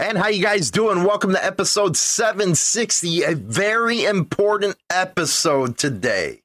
[0.00, 1.04] And how you guys doing?
[1.04, 6.40] Welcome to episode 760, a very important episode today.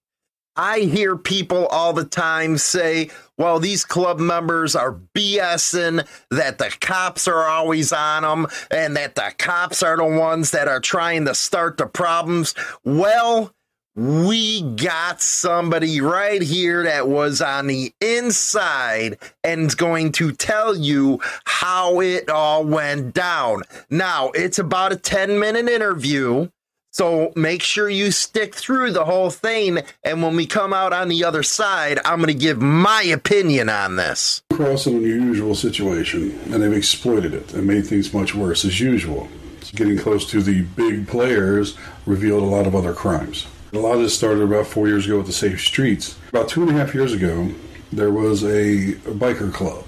[0.58, 6.76] I hear people all the time say, well, these club members are BSing, that the
[6.82, 11.24] cops are always on them, and that the cops are the ones that are trying
[11.24, 12.56] to start the problems.
[12.84, 13.54] Well,
[13.96, 20.76] we got somebody right here that was on the inside and is going to tell
[20.76, 23.62] you how it all went down.
[23.90, 26.50] Now, it's about a 10 minute interview.
[26.92, 29.80] So make sure you stick through the whole thing.
[30.04, 33.70] And when we come out on the other side, I'm going to give my opinion
[33.70, 34.42] on this.
[34.52, 39.28] Across an unusual situation, and they've exploited it and made things much worse as usual.
[39.74, 43.46] Getting close to the big players revealed a lot of other crimes.
[43.74, 46.18] A lot of this started about four years ago with the Safe Streets.
[46.30, 47.52] About two and a half years ago,
[47.92, 49.84] there was a, a biker club,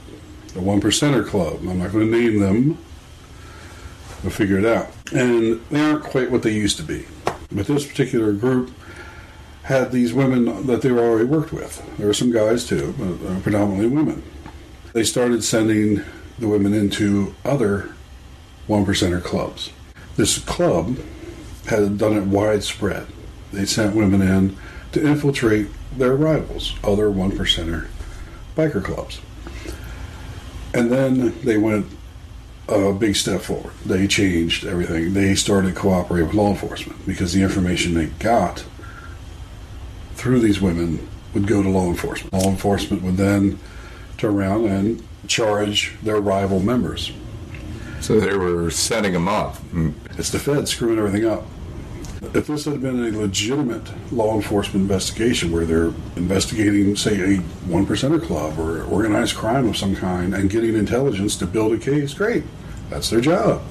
[0.55, 1.59] a one percenter club.
[1.61, 2.77] I'm not going to name them.
[4.23, 4.89] We'll figure it out.
[5.13, 7.05] And they aren't quite what they used to be.
[7.51, 8.71] But this particular group
[9.63, 11.81] had these women that they were already worked with.
[11.97, 14.23] There were some guys too, but uh, predominantly women.
[14.93, 16.03] They started sending
[16.39, 17.91] the women into other
[18.65, 19.71] one percenter clubs.
[20.15, 20.97] This club
[21.67, 23.07] had done it widespread
[23.51, 24.57] they sent women in
[24.91, 27.87] to infiltrate their rivals, other one percenter
[28.55, 29.21] biker clubs.
[30.73, 31.85] And then they went
[32.67, 33.73] a big step forward.
[33.85, 35.13] They changed everything.
[35.13, 38.65] They started cooperating with law enforcement because the information they got
[40.15, 42.33] through these women would go to law enforcement.
[42.33, 43.59] Law enforcement would then
[44.17, 47.11] turn around and charge their rival members.
[48.01, 49.57] So they were setting them up.
[50.17, 51.45] It's the Fed screwing everything up.
[52.21, 57.85] If this had been a legitimate law enforcement investigation where they're investigating, say, a one
[57.85, 62.15] percenter club or organized crime of some kind and getting intelligence to build a case,
[62.15, 62.43] great.
[62.89, 63.61] That's their job.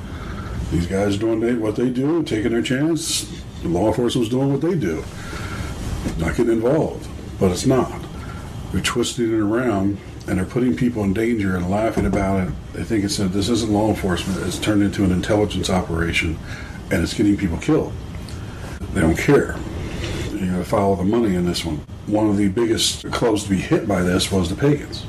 [0.71, 3.43] These guys are doing what they do, taking their chance.
[3.62, 5.03] The law enforcement's doing what they do.
[6.19, 7.09] Not getting involved.
[7.41, 8.01] But it's not.
[8.71, 9.99] They're twisting it around
[10.29, 12.55] and they're putting people in danger and laughing about it.
[12.75, 14.47] They think it's a, this isn't law enforcement.
[14.47, 16.39] It's turned into an intelligence operation
[16.93, 17.93] and it's getting people killed.
[18.93, 19.57] They don't care.
[20.33, 21.81] You got to follow the money in this one.
[22.07, 25.07] One of the biggest clubs to be hit by this was the pagans.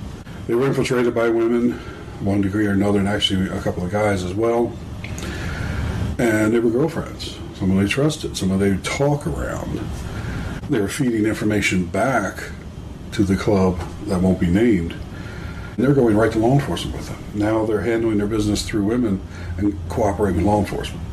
[0.48, 1.74] They were infiltrated by women,
[2.22, 4.72] one degree or another, and actually a couple of guys as well.
[6.18, 7.38] And they were girlfriends.
[7.56, 9.80] Some of they trusted, some of they talk around.
[10.70, 12.44] They were feeding information back
[13.12, 14.94] to the club that won't be named.
[14.94, 17.24] And they're going right to law enforcement with them.
[17.34, 19.22] Now they're handling their business through women
[19.58, 21.04] and cooperating with law enforcement.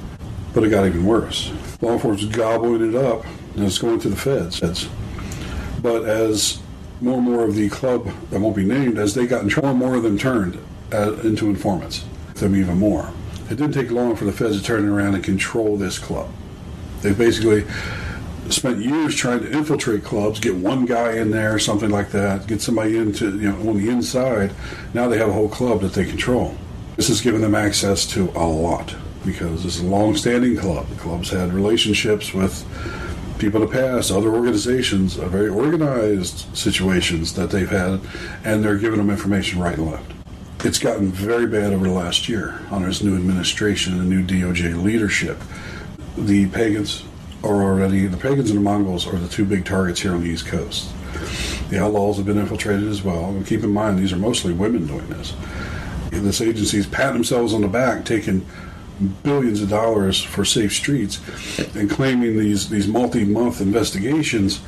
[0.55, 1.53] But it got even worse
[1.85, 3.25] law enforcement's gobbling it up
[3.55, 4.89] and it's going to the feds.
[5.83, 6.61] But as
[7.01, 9.75] more and more of the club that won't be named, as they got in trouble,
[9.75, 10.59] more of them turned
[10.93, 13.13] uh, into informants, them even more.
[13.51, 16.31] It didn't take long for the feds to turn around and control this club.
[17.03, 17.67] They basically
[18.49, 22.63] spent years trying to infiltrate clubs, get one guy in there, something like that, get
[22.63, 24.53] somebody into you know on the inside.
[24.95, 26.57] Now they have a whole club that they control.
[26.97, 30.89] This has given them access to a lot because it's a long-standing club.
[30.89, 32.65] The club's had relationships with
[33.39, 38.01] people in the past, other organizations, uh, very organized situations that they've had,
[38.45, 40.13] and they're giving them information right and left.
[40.65, 44.83] It's gotten very bad over the last year under this new administration and new DOJ
[44.83, 45.39] leadership.
[46.17, 47.05] The pagans
[47.43, 50.31] are already, the pagans and the Mongols are the two big targets here on the
[50.31, 50.91] East Coast.
[51.69, 53.27] The outlaws have been infiltrated as well.
[53.31, 55.35] And keep in mind, these are mostly women doing this.
[56.11, 58.47] This agency's is patting themselves on the back, taking
[59.23, 61.21] billions of dollars for safe streets
[61.75, 64.61] and claiming these these multi-month investigations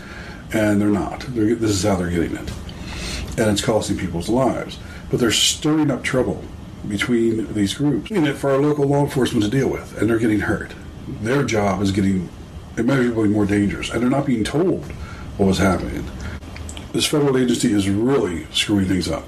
[0.53, 2.51] and they're not they're, this is how they're getting it
[3.39, 4.79] and it's costing people's lives
[5.11, 6.43] but they're stirring up trouble
[6.89, 10.19] between these groups in it for our local law enforcement to deal with, and they're
[10.19, 10.73] getting hurt.
[11.21, 12.29] Their job is getting
[12.77, 14.85] immeasurably more dangerous, and they're not being told
[15.37, 16.05] what was happening.
[16.93, 19.25] This federal agency is really screwing things up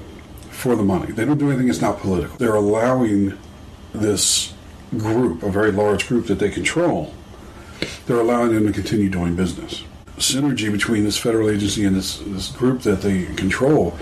[0.51, 1.13] for the money.
[1.13, 2.37] They don't do anything that's not political.
[2.37, 3.37] They're allowing
[3.93, 4.55] this
[4.97, 7.13] group, a very large group that they control,
[8.07, 9.85] they're allowing them to continue doing business.
[10.17, 13.97] Synergy between this federal agency and this, this group that they control,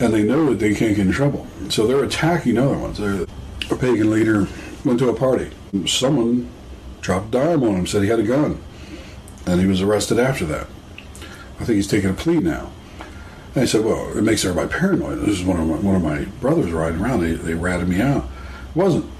[0.00, 1.46] and they know that they can't get in trouble.
[1.70, 2.98] So they're attacking other ones.
[2.98, 3.26] They're,
[3.70, 4.48] a pagan leader
[4.84, 5.50] went to a party.
[5.86, 6.50] Someone
[7.00, 8.62] dropped a dime on him, said he had a gun,
[9.46, 10.66] and he was arrested after that.
[11.58, 12.70] I think he's taking a plea now.
[13.54, 15.20] And I said, well, it makes everybody paranoid.
[15.20, 17.20] This is one of my, one of my brothers riding around.
[17.20, 18.24] They, they ratted me out.
[18.70, 19.10] It wasn't.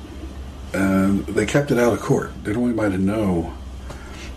[0.75, 2.33] And they kept it out of court.
[2.45, 3.55] They don't want anybody to know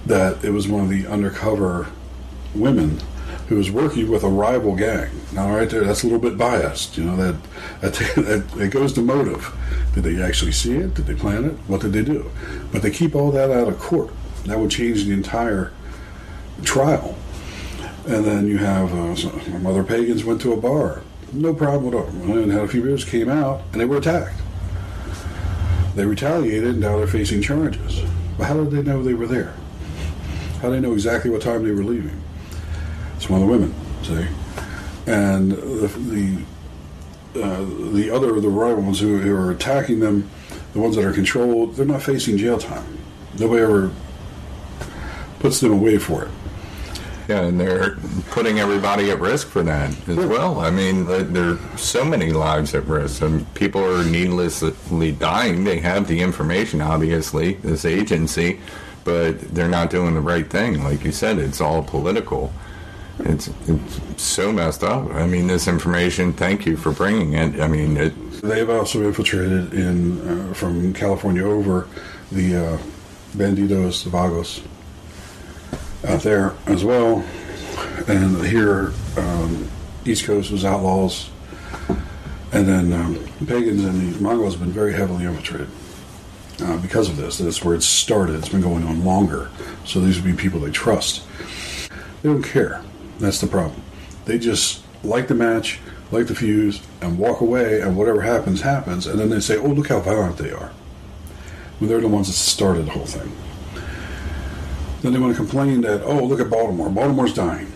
[0.06, 1.88] that it was one of the undercover
[2.54, 3.00] women
[3.48, 5.10] who was working with a rival gang.
[5.34, 6.98] Now, right there, that's a little bit biased.
[6.98, 7.36] You know that
[7.82, 9.54] that, that it goes to motive.
[9.94, 10.94] Did they actually see it?
[10.96, 11.54] Did they plan it?
[11.68, 12.30] What did they do?
[12.72, 14.12] But they keep all that out of court.
[14.46, 15.72] That would change the entire
[16.64, 17.16] trial.
[18.08, 21.02] And then you have uh, some other pagans went to a bar,
[21.34, 24.40] no problem at all, and had a few beers, came out, and they were attacked.
[25.96, 28.02] They retaliated, and now they're facing charges.
[28.38, 29.54] But how did they know they were there?
[30.62, 32.22] How did they know exactly what time they were leaving?
[33.16, 34.28] It's one of the women, see,
[35.08, 35.88] and the
[37.34, 40.30] the, uh, the other the rival ones who, who are attacking them,
[40.74, 42.98] the ones that are controlled, they're not facing jail time.
[43.40, 43.92] Nobody ever
[45.40, 46.32] puts them away for it.
[47.28, 47.96] Yeah, and they're
[48.30, 50.60] putting everybody at risk for that as well.
[50.60, 55.64] I mean, there are so many lives at risk, and people are needlessly dying.
[55.64, 58.60] They have the information, obviously, this agency,
[59.04, 60.84] but they're not doing the right thing.
[60.84, 62.54] Like you said, it's all political.
[63.20, 65.10] It's, it's so messed up.
[65.12, 66.34] I mean, this information.
[66.34, 67.60] Thank you for bringing it.
[67.60, 71.88] I mean, it, they've also infiltrated in uh, from California over
[72.32, 72.78] the uh,
[73.36, 74.62] Bandidos Vagos
[76.08, 77.24] out there as well.
[78.08, 79.68] And here, um,
[80.06, 81.30] East Coast was outlaws.
[82.52, 83.16] And then um,
[83.48, 85.68] pagans and the Mongols have been very heavily infiltrated
[86.62, 87.38] uh, because of this.
[87.38, 88.36] That's where it started.
[88.36, 89.50] It's been going on longer.
[89.84, 91.26] So these would be people they trust.
[92.22, 92.82] They don't care.
[93.20, 93.82] That's the problem.
[94.26, 95.80] They just like the match,
[96.12, 99.06] like the fuse, and walk away, and whatever happens, happens.
[99.08, 100.72] And then they say, oh, look how violent they are.
[101.80, 103.32] When they're the ones that started the whole thing.
[105.06, 106.90] Then they want to complain that, oh, look at Baltimore.
[106.90, 107.72] Baltimore's dying.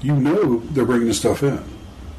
[0.00, 1.60] You know they're bringing the stuff in.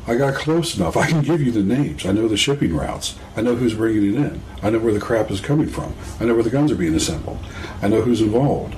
[0.05, 0.97] I got close enough.
[0.97, 2.05] I can give you the names.
[2.05, 3.15] I know the shipping routes.
[3.37, 4.41] I know who's bringing it in.
[4.61, 5.95] I know where the crap is coming from.
[6.19, 7.39] I know where the guns are being assembled.
[7.81, 8.75] I know who's involved.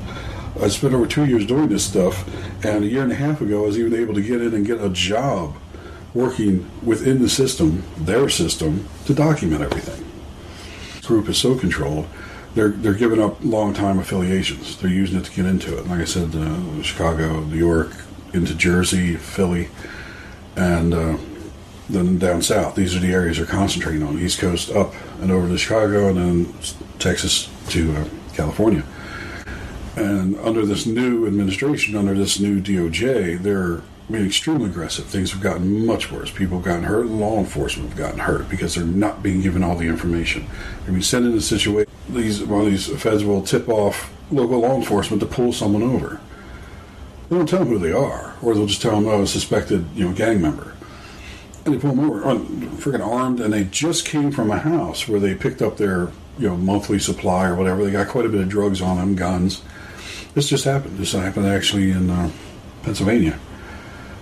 [0.61, 2.23] I spent over two years doing this stuff,
[2.63, 4.67] and a year and a half ago, I was even able to get in and
[4.67, 5.55] get a job
[6.13, 10.05] working within the system, their system, to document everything.
[10.97, 12.07] This group is so controlled
[12.55, 14.77] they're they're giving up long time affiliations.
[14.77, 15.87] They're using it to get into it.
[15.87, 17.91] Like I said, uh, Chicago, New York,
[18.33, 19.69] into Jersey, Philly,
[20.55, 21.17] and uh,
[21.89, 22.75] then down south.
[22.75, 24.19] These are the areas they're concentrating on.
[24.19, 26.53] East Coast up and over to Chicago, and then
[26.99, 28.83] Texas to uh, California.
[29.95, 35.05] And under this new administration, under this new DOJ, they're being extremely aggressive.
[35.05, 36.31] Things have gotten much worse.
[36.31, 39.75] People have gotten hurt, law enforcement have gotten hurt because they're not being given all
[39.75, 40.47] the information.
[40.83, 41.90] They're being sent in a situation.
[42.09, 46.19] These of these feds will tip off local law enforcement to pull someone over.
[47.29, 49.85] They don't tell them who they are, or they'll just tell them, "Oh, a suspected,
[49.95, 50.73] you know, gang member."
[51.65, 55.19] And they pull them over, freaking armed, and they just came from a house where
[55.19, 56.09] they picked up their,
[56.39, 57.85] you know, monthly supply or whatever.
[57.85, 59.61] They got quite a bit of drugs on them, guns.
[60.33, 60.97] This just happened.
[60.97, 62.31] This happened actually in uh,
[62.83, 63.37] Pennsylvania.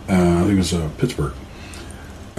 [0.09, 1.33] Uh, I think it was uh, Pittsburgh.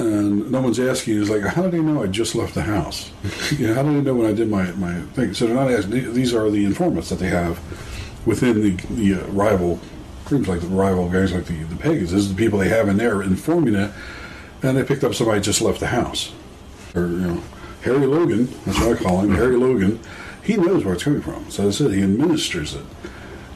[0.00, 1.16] And no one's asking.
[1.16, 3.10] Is like, how do they know I just left the house?
[3.52, 5.34] you know, how do they know when I did my, my thing?
[5.34, 6.12] So they're not asking.
[6.14, 7.60] These are the informants that they have
[8.26, 9.80] within the the uh, rival
[10.24, 12.12] groups, like the rival guys, like the the pagans.
[12.12, 13.90] This is the people they have in there informing it.
[14.62, 16.32] And they picked up somebody just left the house,
[16.94, 17.42] or you know,
[17.82, 18.46] Harry Logan.
[18.66, 20.00] That's what I call him, Harry Logan.
[20.42, 21.50] He knows where it's coming from.
[21.50, 22.84] So I said he administers it,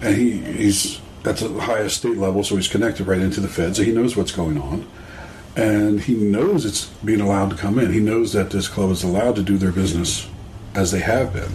[0.00, 3.76] and he he's at the highest state level, so he's connected right into the Fed,
[3.76, 4.86] so he knows what's going on.
[5.56, 7.92] And he knows it's being allowed to come in.
[7.92, 10.28] He knows that this club is allowed to do their business
[10.74, 11.52] as they have been.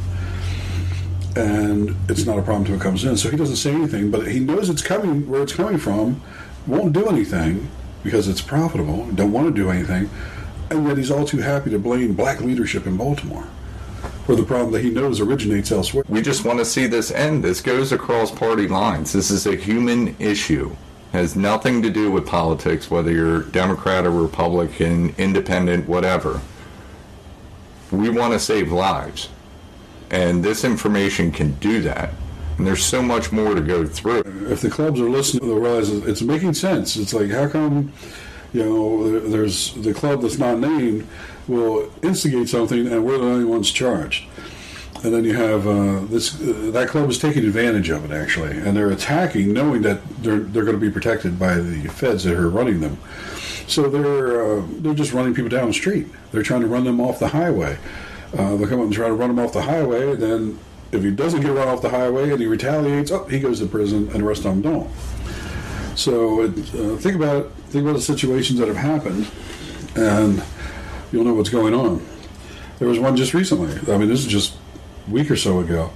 [1.35, 3.17] And it's not a problem until it comes in.
[3.17, 6.21] So he doesn't say anything, but he knows it's coming where it's coming from,
[6.65, 7.69] won't do anything
[8.03, 10.09] because it's profitable, don't want to do anything,
[10.69, 13.47] and yet he's all too happy to blame black leadership in Baltimore
[14.25, 16.03] for the problem that he knows originates elsewhere.
[16.07, 17.43] We just want to see this end.
[17.43, 19.11] This goes across party lines.
[19.11, 20.75] This is a human issue.
[21.11, 26.41] Has nothing to do with politics, whether you're Democrat or Republican, independent, whatever.
[27.91, 29.29] we want to save lives.
[30.11, 32.13] And this information can do that.
[32.57, 34.21] And there's so much more to go through.
[34.51, 36.97] If the clubs are listening, they'll realize it's making sense.
[36.97, 37.93] It's like, how come,
[38.53, 41.07] you know, there's the club that's not named
[41.47, 44.25] will instigate something and we're the only ones charged?
[45.01, 48.57] And then you have uh, this uh, that club is taking advantage of it actually,
[48.57, 52.35] and they're attacking, knowing that they're they're going to be protected by the feds that
[52.35, 52.97] are running them.
[53.67, 56.07] So they're uh, they're just running people down the street.
[56.31, 57.77] They're trying to run them off the highway.
[58.37, 60.15] Uh, they'll come up and try to run them off the highway.
[60.15, 60.59] Then
[60.91, 63.67] if he doesn't get run off the highway and he retaliates, oh, he goes to
[63.67, 64.89] prison, and the rest of them don't.
[65.95, 66.49] So uh,
[66.97, 67.51] think about it.
[67.69, 69.29] Think about the situations that have happened,
[69.95, 70.43] and
[71.11, 72.05] you'll know what's going on.
[72.79, 73.71] There was one just recently.
[73.93, 74.55] I mean, this is just
[75.09, 75.91] week or so ago.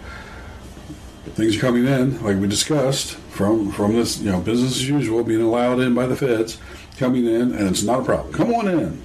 [1.36, 5.24] Things are coming in, like we discussed, from from this, you know, business as usual,
[5.24, 6.60] being allowed in by the feds,
[6.98, 8.34] coming in, and it's not a problem.
[8.34, 9.01] Come on in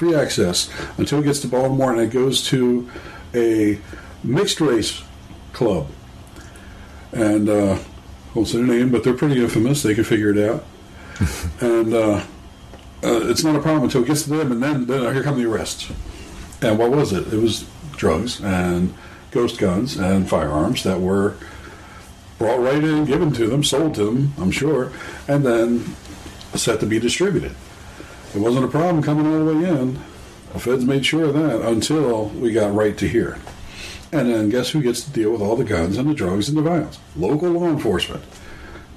[0.00, 2.88] free access until it gets to Baltimore and it goes to
[3.34, 3.78] a
[4.24, 5.02] mixed race
[5.52, 5.88] club.
[7.12, 7.78] And uh,
[8.34, 9.82] won't say their name, but they're pretty infamous.
[9.82, 10.64] They can figure it out.
[11.60, 12.24] and uh,
[13.02, 15.36] uh, it's not a problem until it gets to them, and then, then here come
[15.36, 15.92] the arrests.
[16.62, 17.30] And what was it?
[17.30, 18.94] It was drugs and
[19.30, 21.36] ghost guns and firearms that were
[22.38, 24.92] brought right in, given to them, sold to them, I'm sure,
[25.28, 25.94] and then
[26.54, 27.54] set to be distributed.
[28.34, 29.98] It wasn't a problem coming all the way in.
[30.52, 33.38] The feds made sure of that until we got right to here.
[34.12, 36.58] And then guess who gets to deal with all the guns and the drugs and
[36.58, 36.98] the violence?
[37.14, 38.24] Local law enforcement.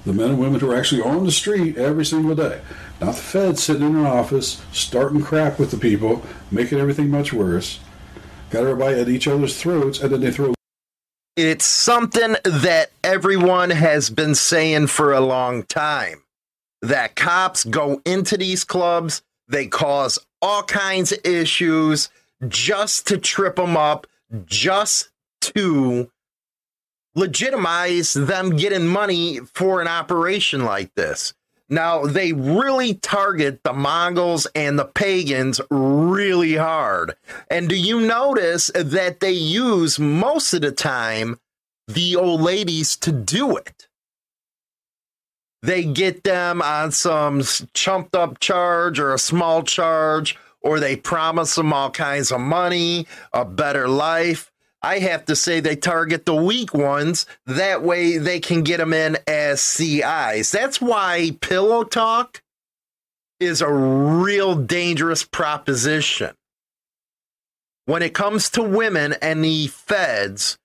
[0.04, 2.60] The men and women who are actually on the street every single day.
[3.00, 7.32] Not the feds sitting in an office, starting crap with the people, making everything much
[7.32, 7.78] worse.
[8.54, 10.54] Got everybody at each other's throats, and then they throw.
[11.34, 16.22] It's something that everyone has been saying for a long time
[16.80, 22.10] that cops go into these clubs, they cause all kinds of issues
[22.46, 24.06] just to trip them up,
[24.46, 26.12] just to
[27.16, 31.34] legitimize them getting money for an operation like this.
[31.68, 37.14] Now, they really target the Mongols and the pagans really hard.
[37.50, 41.38] And do you notice that they use most of the time
[41.88, 43.88] the old ladies to do it?
[45.64, 47.42] they get them on some
[47.72, 53.06] chumped up charge or a small charge, or they promise them all kinds of money,
[53.32, 54.52] a better life.
[54.84, 57.24] I have to say they target the weak ones.
[57.46, 60.50] That way they can get them in as CIs.
[60.50, 62.42] That's why pillow talk
[63.40, 66.34] is a real dangerous proposition.
[67.86, 70.58] When it comes to women and the feds,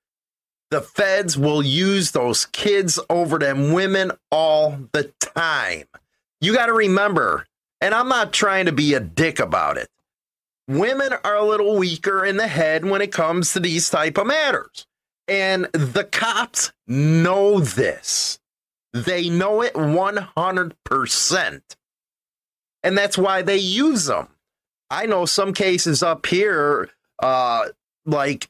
[0.70, 5.86] the feds will use those kids over them women all the time.
[6.42, 7.46] You got to remember,
[7.80, 9.88] and I'm not trying to be a dick about it.
[10.70, 14.28] Women are a little weaker in the head when it comes to these type of
[14.28, 14.86] matters.
[15.28, 18.40] And the cops know this.
[18.94, 21.62] They know it 100%.
[22.84, 24.28] And that's why they use them.
[24.92, 27.70] I know some cases up here, uh,
[28.06, 28.48] like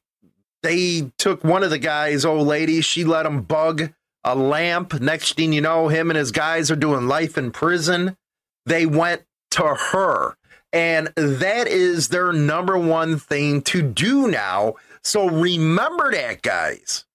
[0.62, 3.94] they took one of the guys, old lady, she let him bug
[4.26, 5.00] a lamp.
[5.00, 8.18] Next thing you know, him and his guys are doing life in prison.
[8.66, 10.36] They went to her.
[10.72, 14.76] And that is their number one thing to do now.
[15.04, 17.06] So remember that, guys.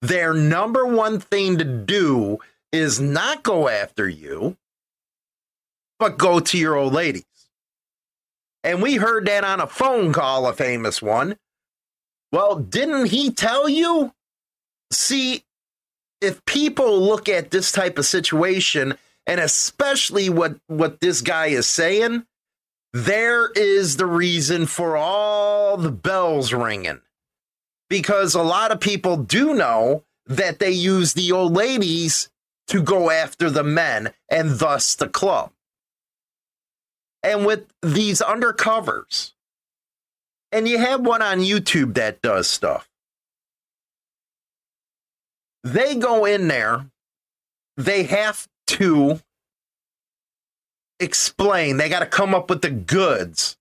[0.00, 2.38] Their number one thing to do
[2.72, 4.56] is not go after you,
[5.98, 7.24] but go to your old ladies.
[8.64, 11.36] And we heard that on a phone call, a famous one.
[12.32, 14.12] Well, didn't he tell you?
[14.90, 15.44] See,
[16.20, 18.94] if people look at this type of situation,
[19.26, 22.24] and especially what, what this guy is saying,
[22.92, 27.00] there is the reason for all the bells ringing.
[27.88, 32.30] Because a lot of people do know that they use the old ladies
[32.68, 35.52] to go after the men and thus the club.
[37.22, 39.32] And with these undercovers,
[40.50, 42.88] and you have one on YouTube that does stuff.
[45.64, 46.86] They go in there,
[47.76, 49.20] they have to
[51.02, 53.56] explain, they got to come up with the goods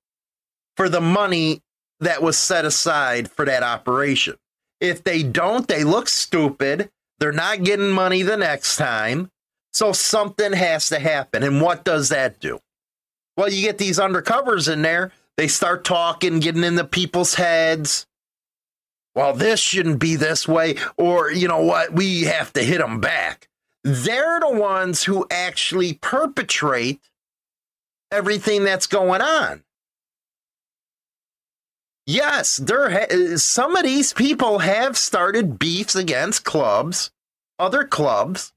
[0.77, 1.61] for the money
[1.99, 4.35] that was set aside for that operation.
[4.79, 6.89] If they don't, they look stupid.
[7.19, 9.29] They're not getting money the next time.
[9.73, 11.43] So something has to happen.
[11.43, 12.59] And what does that do?
[13.37, 18.05] Well, you get these undercovers in there they start talking, getting in the people's heads.
[19.15, 20.75] Well, this shouldn't be this way.
[20.97, 21.93] Or, you know what?
[21.93, 23.47] We have to hit them back.
[23.83, 27.01] They're the ones who actually perpetrate
[28.11, 29.63] everything that's going on.
[32.05, 37.11] Yes, there ha- some of these people have started beefs against clubs,
[37.59, 38.51] other clubs,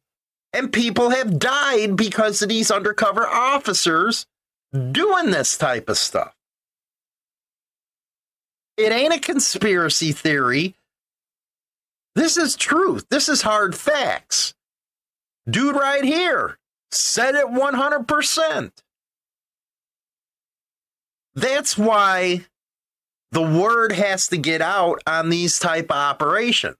[0.53, 4.27] and people have died because of these undercover officers
[4.73, 6.35] doing this type of stuff.
[8.77, 10.75] It ain't a conspiracy theory.
[12.15, 13.07] This is truth.
[13.11, 14.55] This is hard facts.
[15.49, 16.59] Dude, right here
[16.91, 18.71] said it 100%.
[21.35, 22.45] That's why
[23.33, 26.77] the word has to get out on these type of operations.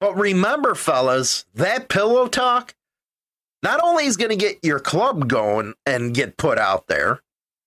[0.00, 2.74] But remember, fellas, that pillow talk
[3.62, 7.20] not only is going to get your club going and get put out there,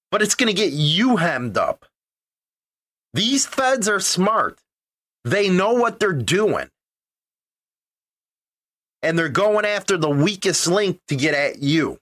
[0.09, 1.85] but it's going to get you hemmed up.
[3.13, 4.59] These feds are smart.
[5.25, 6.69] They know what they're doing.
[9.01, 11.99] And they're going after the weakest link to get at you.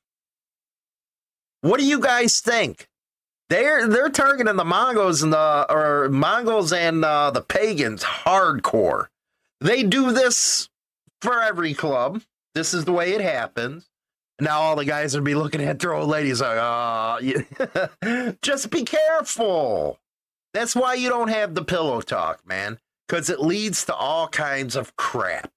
[1.62, 2.88] What do you guys think?
[3.50, 9.08] They're they're targeting the Mongols and the or Mongols and uh, the pagans hardcore.
[9.60, 10.70] They do this
[11.22, 12.22] for every club.
[12.54, 13.90] This is the way it happens.
[14.40, 18.34] Now all the guys would be looking at their old ladies like, oh, yeah.
[18.42, 20.00] just be careful.
[20.54, 24.76] That's why you don't have the pillow talk, man, because it leads to all kinds
[24.76, 25.52] of crap.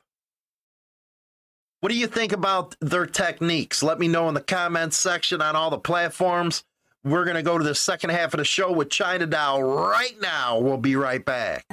[1.83, 3.83] What do you think about their techniques?
[3.83, 6.63] Let me know in the comments section on all the platforms.
[7.03, 10.15] We're going to go to the second half of the show with China Doll right
[10.21, 10.61] now.
[10.61, 11.67] We'll be right back.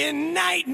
[0.00, 0.69] Fucking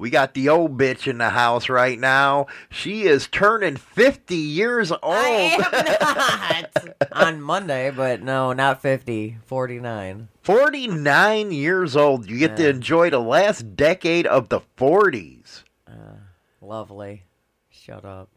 [0.00, 2.46] We got the old bitch in the house right now.
[2.70, 5.02] She is turning 50 years old.
[5.04, 10.28] I am not on Monday, but no, not 50, 49.
[10.40, 12.30] 49 years old.
[12.30, 15.64] You get to enjoy the last decade of the 40s.
[15.86, 16.16] Uh,
[16.62, 17.24] lovely.
[17.68, 18.30] Shut up.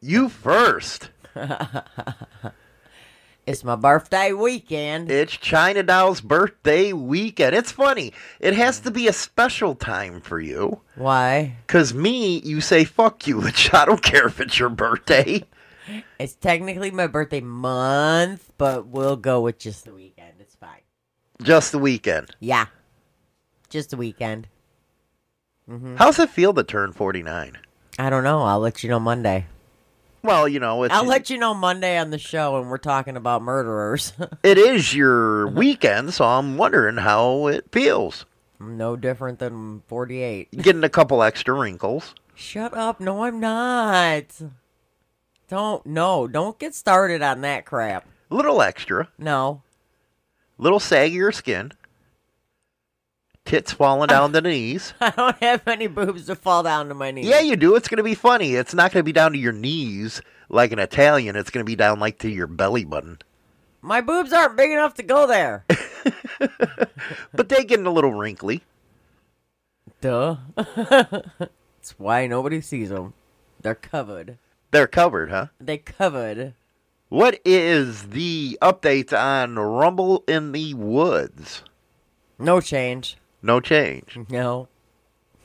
[0.00, 1.10] You first.
[3.46, 5.10] It's my birthday weekend.
[5.10, 7.54] It's China Doll's birthday weekend.
[7.54, 8.14] It's funny.
[8.40, 10.80] It has to be a special time for you.
[10.94, 11.56] Why?
[11.66, 15.44] Because me, you say fuck you, which I don't care if it's your birthday.
[16.18, 20.32] It's technically my birthday month, but we'll go with just the weekend.
[20.40, 20.80] It's fine.
[21.42, 22.34] Just the weekend.
[22.40, 22.68] Yeah.
[23.68, 24.48] Just the weekend.
[25.68, 25.96] Mm-hmm.
[25.96, 27.58] How's it feel to turn 49?
[27.98, 28.40] I don't know.
[28.44, 29.44] I'll let you know Monday.
[30.24, 33.14] Well, you know, it's, I'll let you know Monday on the show when we're talking
[33.14, 34.14] about murderers.
[34.42, 38.24] it is your weekend, so I'm wondering how it feels.
[38.58, 40.50] no different than 48.
[40.62, 42.14] Getting a couple extra wrinkles.
[42.34, 43.00] Shut up.
[43.00, 44.24] No, I'm not.
[45.48, 48.06] Don't, no, don't get started on that crap.
[48.30, 49.10] A little extra.
[49.18, 49.62] No.
[50.56, 51.72] little saggier skin.
[53.44, 54.94] Tits falling down to the knees.
[55.00, 57.26] I don't have any boobs to fall down to my knees.
[57.26, 57.76] Yeah, you do.
[57.76, 58.54] It's going to be funny.
[58.54, 61.36] It's not going to be down to your knees like an Italian.
[61.36, 63.18] It's going to be down like to your belly button.
[63.82, 65.66] My boobs aren't big enough to go there.
[67.32, 68.62] But they getting a little wrinkly.
[70.00, 70.36] Duh.
[70.56, 73.14] That's why nobody sees them.
[73.60, 74.38] They're covered.
[74.70, 75.46] They're covered, huh?
[75.60, 76.54] They covered.
[77.08, 81.62] What is the update on Rumble in the Woods?
[82.38, 83.16] No change.
[83.44, 84.18] No change.
[84.30, 84.68] No.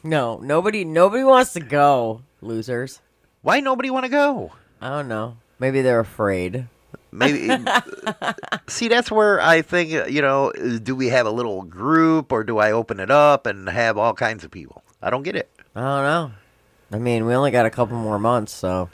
[0.04, 0.38] No.
[0.38, 3.02] Nobody nobody wants to go, losers.
[3.42, 4.54] Why nobody want to go?
[4.80, 5.36] I don't know.
[5.60, 6.70] Maybe they're afraid.
[7.12, 7.50] Maybe.
[8.68, 10.54] see, that's where I think you know.
[10.82, 14.14] Do we have a little group, or do I open it up and have all
[14.14, 14.82] kinds of people?
[15.02, 15.50] I don't get it.
[15.76, 16.32] I don't know.
[16.94, 18.90] I mean, we only got a couple more months, so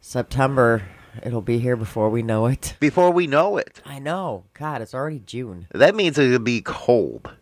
[0.00, 0.82] September
[1.22, 2.74] it'll be here before we know it.
[2.80, 4.44] Before we know it, I know.
[4.54, 5.66] God, it's already June.
[5.72, 7.35] that means it'll be cold.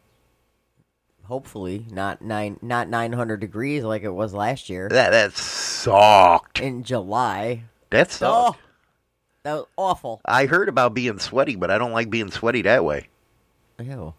[1.26, 6.60] Hopefully, not nine not 900 degrees like it was last year That that sucked.
[6.60, 7.64] in July.
[7.90, 8.58] That sucked.
[8.58, 8.62] Oh,
[9.42, 10.20] that was awful.
[10.24, 13.08] I heard about being sweaty, but I don't like being sweaty that way.
[13.78, 14.14] Ew.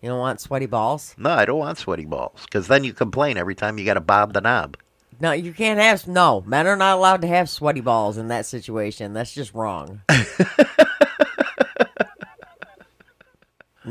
[0.00, 1.14] You don't want sweaty balls?
[1.18, 4.00] No, I don't want sweaty balls because then you complain every time you got to
[4.00, 4.76] bob the knob.
[5.20, 6.06] No, you can't have.
[6.06, 9.12] No, men are not allowed to have sweaty balls in that situation.
[9.12, 10.02] That's just wrong.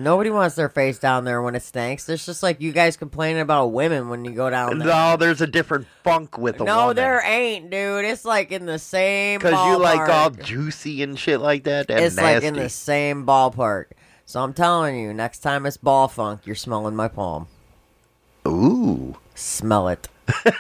[0.04, 2.08] Nobody wants their face down there when it stinks.
[2.10, 4.88] It's just like you guys complaining about women when you go down there.
[4.88, 6.96] No, there's a different funk with the No, woman.
[6.96, 8.06] there ain't, dude.
[8.06, 11.88] It's like in the same Because you like all juicy and shit like that.
[11.88, 12.34] That's It's nasty.
[12.36, 13.86] like in the same ballpark.
[14.26, 17.48] So I'm telling you, next time it's ball funk, you're smelling my palm.
[18.48, 19.16] Ooh.
[19.36, 20.08] Smell it.
[20.28, 20.56] if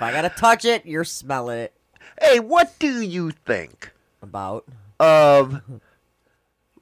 [0.00, 1.74] I gotta touch it, you're smelling it.
[2.20, 3.90] Hey, what do you think
[4.22, 4.64] About
[5.00, 5.60] of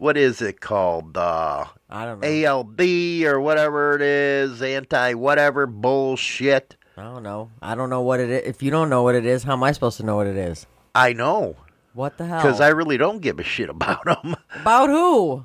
[0.00, 1.16] what is it called?
[1.16, 2.48] Uh, I don't know.
[2.50, 2.80] ALD
[3.24, 6.76] or whatever it is, anti whatever bullshit.
[6.96, 7.50] I don't know.
[7.62, 8.42] I don't know what it is.
[8.46, 10.36] If you don't know what it is, how am I supposed to know what it
[10.36, 10.66] is?
[10.94, 11.56] I know
[11.94, 12.42] What the hell?
[12.42, 14.36] because I really don't give a shit about them.
[14.60, 15.44] About who?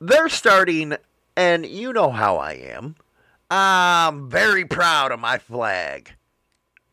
[0.00, 0.94] They're starting,
[1.36, 2.96] and you know how I am.
[3.50, 6.12] I'm very proud of my flag.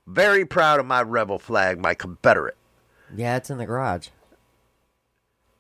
[0.07, 2.57] Very proud of my rebel flag, my Confederate.
[3.15, 4.09] Yeah, it's in the garage.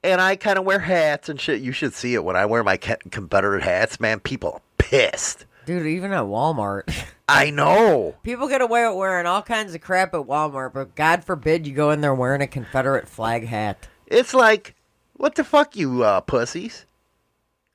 [0.03, 1.61] And I kind of wear hats and shit.
[1.61, 4.19] You should see it when I wear my Confederate hats, man.
[4.19, 5.45] People are pissed.
[5.65, 6.93] Dude, even at Walmart.
[7.29, 8.15] I know.
[8.23, 11.73] People get away with wearing all kinds of crap at Walmart, but God forbid you
[11.73, 13.87] go in there wearing a Confederate flag hat.
[14.07, 14.75] It's like,
[15.13, 16.85] what the fuck, you uh, pussies?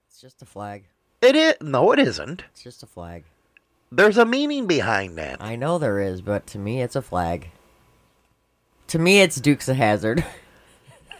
[0.06, 0.84] It's just a flag.
[1.22, 1.54] It is.
[1.62, 2.44] No, it isn't.
[2.52, 3.24] It's just a flag.
[3.90, 5.40] There's a meaning behind that.
[5.40, 7.48] I know there is, but to me, it's a flag.
[8.88, 10.24] To me, it's Dukes of Hazzard.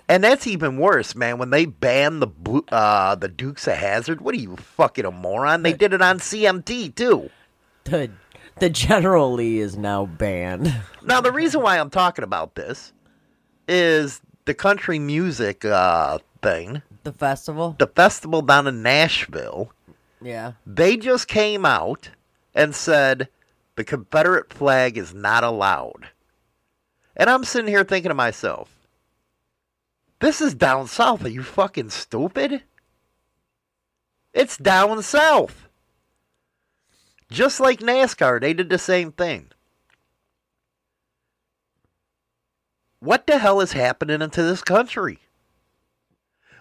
[0.08, 1.36] And that's even worse, man.
[1.38, 5.62] When they banned the uh, the Dukes of Hazzard, what are you fucking a moron?
[5.62, 7.30] They did it on CMT too.
[7.84, 8.10] The
[8.58, 10.74] the General Lee is now banned.
[11.02, 12.92] Now the reason why I'm talking about this
[13.68, 17.76] is the country music uh, thing, The festival.
[17.78, 19.72] the festival down in Nashville.
[20.22, 20.52] Yeah.
[20.66, 22.10] They just came out
[22.54, 23.28] and said
[23.76, 26.08] the Confederate flag is not allowed.
[27.14, 28.74] And I'm sitting here thinking to myself,
[30.20, 31.24] this is down south.
[31.24, 32.62] Are you fucking stupid?
[34.32, 35.68] It's down south.
[37.30, 39.48] Just like NASCAR, they did the same thing.
[43.00, 45.20] What the hell is happening into this country?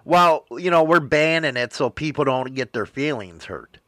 [0.06, 3.80] Well, you know, we're banning it so people don't get their feelings hurt.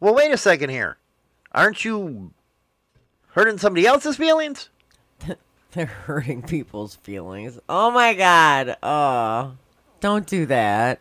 [0.00, 0.98] Well, wait a second here.
[1.52, 2.32] Aren't you
[3.30, 4.70] hurting somebody else's feelings?
[5.72, 7.58] They're hurting people's feelings.
[7.68, 8.76] Oh my god.
[8.82, 9.56] Oh.
[10.00, 11.00] Don't do that.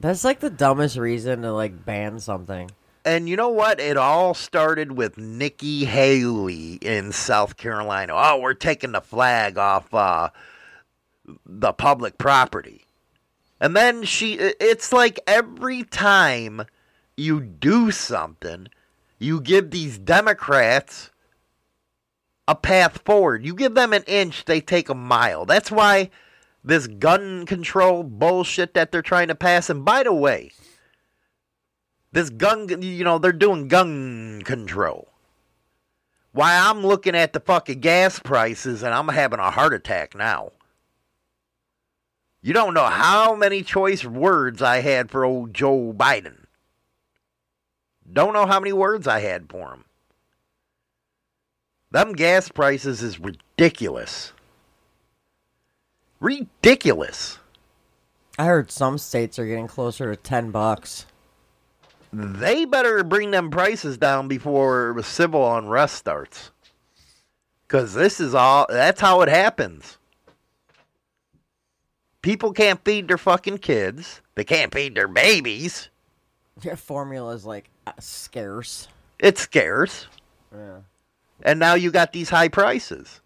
[0.00, 2.70] That's like the dumbest reason to like ban something.
[3.04, 3.80] And you know what?
[3.80, 8.12] It all started with Nikki Haley in South Carolina.
[8.16, 10.30] Oh, we're taking the flag off uh,
[11.46, 12.84] the public property.
[13.60, 16.62] And then she, it's like every time
[17.16, 18.66] you do something,
[19.20, 21.11] you give these Democrats
[22.48, 23.44] a path forward.
[23.44, 25.44] You give them an inch, they take a mile.
[25.46, 26.10] That's why
[26.64, 29.70] this gun control bullshit that they're trying to pass.
[29.70, 30.52] And by the way,
[32.12, 35.08] this gun, you know, they're doing gun control.
[36.32, 40.52] Why I'm looking at the fucking gas prices and I'm having a heart attack now.
[42.40, 46.46] You don't know how many choice words I had for old Joe Biden.
[48.10, 49.84] Don't know how many words I had for him.
[51.92, 54.32] Them gas prices is ridiculous.
[56.20, 57.38] Ridiculous.
[58.38, 61.04] I heard some states are getting closer to 10 bucks.
[62.10, 66.50] They better bring them prices down before civil unrest starts.
[67.68, 69.98] Because this is all, that's how it happens.
[72.22, 75.90] People can't feed their fucking kids, they can't feed their babies.
[76.62, 78.88] Your formula is like uh, scarce.
[79.18, 80.06] It's scarce.
[80.54, 80.78] Yeah.
[81.42, 83.20] And now you got these high prices.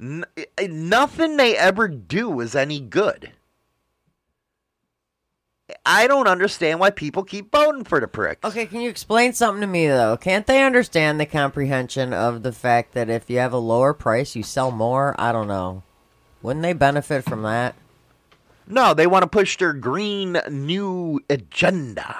[0.00, 3.32] N- eh, nothing they ever do is any good.
[5.84, 8.44] I don't understand why people keep voting for the pricks.
[8.44, 10.16] Okay, can you explain something to me though?
[10.16, 14.34] Can't they understand the comprehension of the fact that if you have a lower price,
[14.34, 15.14] you sell more?
[15.18, 15.82] I don't know.
[16.40, 17.74] Wouldn't they benefit from that?
[18.66, 22.16] No, they want to push their green new agenda.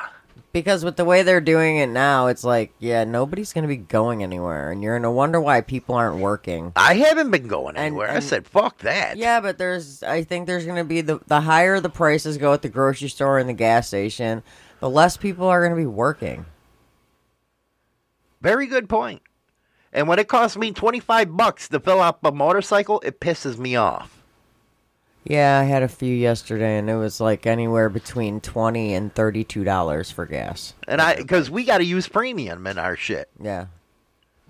[0.50, 3.76] Because with the way they're doing it now, it's like, yeah, nobody's going to be
[3.76, 6.72] going anywhere, and you're going to wonder why people aren't working.
[6.74, 8.10] I haven't been going And- anywhere.
[8.10, 9.18] I and- said, fuck that.
[9.18, 12.54] Yeah, but there's, I think there's going to be the the higher the prices go
[12.54, 14.42] at the grocery store and the gas station,
[14.80, 16.46] the less people are going to be working.
[18.40, 19.20] Very good point.
[19.92, 23.76] And when it costs me 25 bucks to fill up a motorcycle, it pisses me
[23.76, 24.17] off.
[25.28, 29.62] Yeah, I had a few yesterday, and it was like anywhere between twenty and thirty-two
[29.62, 30.72] dollars for gas.
[30.88, 33.28] And I, because we got to use premium in our shit.
[33.38, 33.66] Yeah,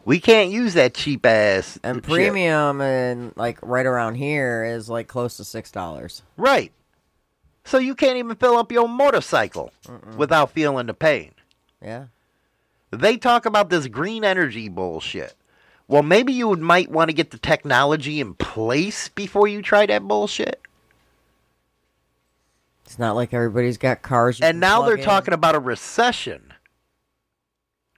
[0.04, 1.80] We can't use that cheap ass.
[1.82, 2.04] and shit.
[2.04, 6.22] premium and like right around here is like close to six dollars.
[6.36, 6.70] Right.
[7.64, 9.72] So you can't even fill up your motorcycle
[10.16, 11.32] without feeling the pain.
[11.82, 12.04] Yeah,
[12.92, 15.34] They talk about this green energy bullshit.
[15.86, 19.84] Well, maybe you would, might want to get the technology in place before you try
[19.86, 20.60] that bullshit.
[22.88, 24.40] It's not like everybody's got cars.
[24.40, 25.04] And now they're in.
[25.04, 26.54] talking about a recession.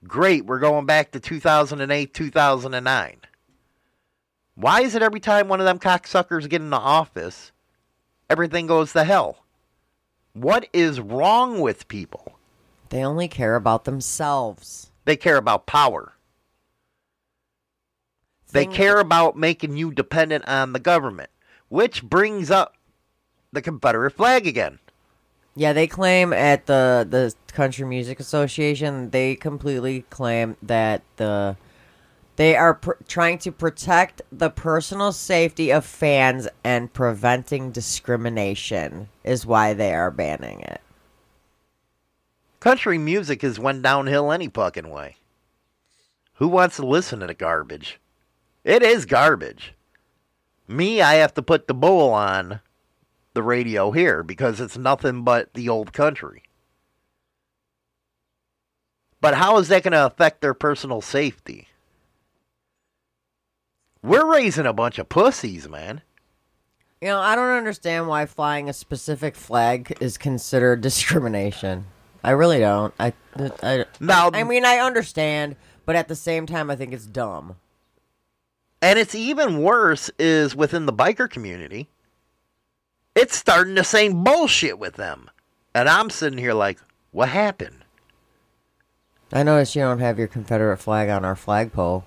[0.05, 3.17] Great, we're going back to 2008, 2009.
[4.55, 7.53] Why is it every time one of them cocksuckers get into office,
[8.29, 9.45] everything goes to hell?
[10.33, 12.37] What is wrong with people?
[12.89, 14.91] They only care about themselves.
[15.05, 16.15] They care about power.
[18.51, 21.29] They care about making you dependent on the government,
[21.69, 22.75] which brings up
[23.51, 24.79] the Confederate flag again.
[25.55, 31.57] Yeah, they claim at the the Country Music Association, they completely claim that the
[32.37, 39.45] they are pr- trying to protect the personal safety of fans and preventing discrimination is
[39.45, 40.81] why they are banning it.
[42.61, 45.17] Country music has went downhill any fucking way.
[46.35, 47.99] Who wants to listen to the garbage?
[48.63, 49.73] It is garbage.
[50.67, 52.61] Me, I have to put the bowl on
[53.33, 56.43] the radio here because it's nothing but the old country.
[59.19, 61.67] But how is that going to affect their personal safety?
[64.03, 66.01] We're raising a bunch of pussies, man.
[67.01, 71.85] You know, I don't understand why flying a specific flag is considered discrimination.
[72.23, 72.93] I really don't.
[72.99, 73.13] I,
[73.63, 77.55] I, Now- I mean, I understand, but at the same time, I think it's dumb.
[78.83, 81.89] And it's even worse is within the biker community.
[83.15, 85.29] It's starting the same bullshit with them.
[85.73, 86.79] And I'm sitting here like,
[87.11, 87.83] what happened?
[89.33, 92.05] I noticed you don't have your Confederate flag on our flagpole.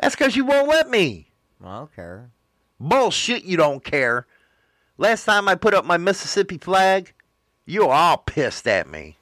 [0.00, 1.28] That's because you won't let me.
[1.64, 2.30] I don't care.
[2.80, 4.26] Bullshit, you don't care.
[4.98, 7.12] Last time I put up my Mississippi flag,
[7.66, 9.16] you were all pissed at me.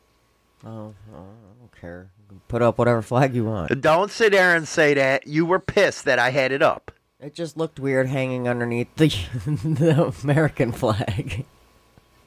[0.64, 2.10] Oh, oh, I don't care.
[2.48, 3.80] Put up whatever flag you want.
[3.80, 5.26] Don't sit there and say that.
[5.26, 6.91] You were pissed that I had it up.
[7.22, 9.06] It just looked weird hanging underneath the
[9.46, 11.44] the American flag.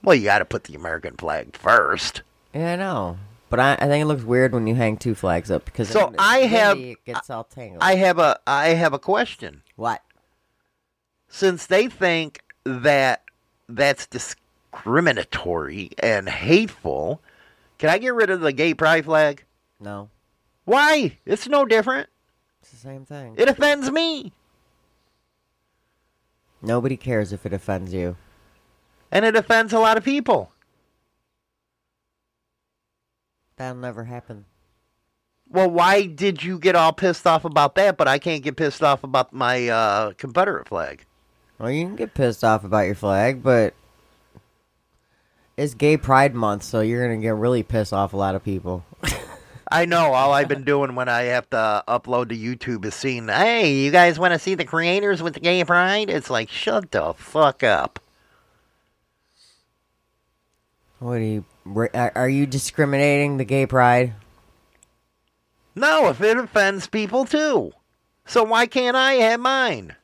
[0.01, 2.21] Well, you got to put the American flag first.
[2.53, 3.17] Yeah, I know.
[3.49, 6.07] But I, I think it looks weird when you hang two flags up because So
[6.07, 7.83] it's I have- it gets all tangled.
[7.83, 9.61] I have a I have a question.
[9.75, 10.01] what?
[11.27, 13.23] Since they think that
[13.67, 17.21] that's discriminatory and hateful,
[17.77, 19.43] can I get rid of the gay pride flag?
[19.79, 20.09] No,
[20.63, 21.17] Why?
[21.25, 22.07] It's no different.
[22.61, 23.35] it's the same thing.
[23.37, 24.31] It offends me.
[26.65, 28.17] Nobody cares if it offends you.
[29.11, 30.51] And it offends a lot of people.
[33.57, 34.45] That'll never happen.
[35.49, 38.83] Well, why did you get all pissed off about that, but I can't get pissed
[38.83, 41.05] off about my uh, Confederate flag?
[41.59, 43.73] Well, you can get pissed off about your flag, but
[45.55, 48.83] it's Gay Pride Month, so you're gonna get really pissed off a lot of people.
[49.71, 50.13] I know.
[50.13, 53.91] All I've been doing when I have to upload to YouTube is seeing, hey, you
[53.91, 56.09] guys want to see the creators with the gay pride?
[56.09, 57.99] It's like, shut the fuck up.
[60.99, 61.45] What are you?
[61.93, 64.13] Are you discriminating the Gay Pride?
[65.75, 67.73] No, if it offends people too.
[68.25, 69.95] So why can't I have mine?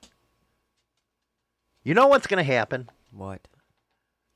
[1.84, 2.89] You know what's going to happen?
[3.12, 3.47] What?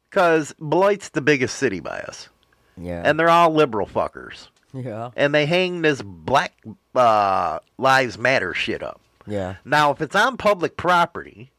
[0.09, 2.29] Because Blight's the biggest city by us.
[2.77, 3.01] Yeah.
[3.03, 4.47] And they're all liberal fuckers.
[4.75, 5.11] Yeah.
[5.15, 6.53] And they hang this Black
[6.93, 9.01] uh, Lives Matter shit up.
[9.27, 9.55] Yeah.
[9.65, 11.51] Now, if it's on public property,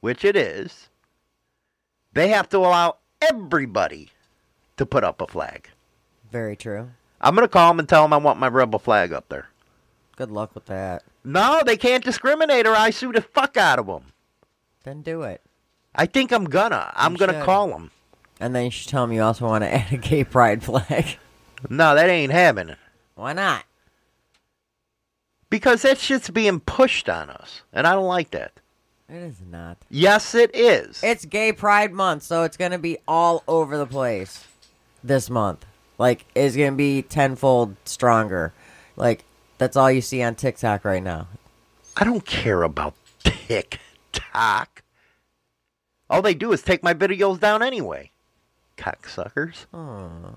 [0.00, 0.88] which it is,
[2.12, 4.10] they have to allow everybody
[4.76, 5.68] to put up a flag.
[6.30, 6.90] Very true.
[7.20, 9.48] I'm going to call them and tell them I want my rebel flag up there.
[10.16, 11.04] Good luck with that.
[11.24, 14.12] No, they can't discriminate or I sue the fuck out of them.
[14.84, 15.42] Then do it.
[15.94, 16.92] I think I'm gonna.
[16.94, 17.44] I'm You gonna should.
[17.44, 17.90] call them.
[18.40, 21.18] And then you should tell them you also want to add a Gay Pride flag.
[21.68, 22.76] No, that ain't happening.
[23.14, 23.64] Why not?
[25.50, 27.62] Because that shit's being pushed on us.
[27.72, 28.52] And I don't like that.
[29.08, 29.78] It is not.
[29.88, 31.02] Yes, it is.
[31.02, 34.46] It's Gay Pride Month, so it's gonna be all over the place
[35.02, 35.64] this month.
[35.96, 38.52] Like, it's gonna be tenfold stronger.
[38.96, 39.24] Like,
[39.56, 41.26] that's all you see on TikTok right now.
[41.96, 42.94] I don't care about
[43.24, 44.82] TikTok.
[46.10, 48.10] All they do is take my videos down anyway.
[48.76, 49.64] Cocksuckers.
[49.74, 50.34] Hmm.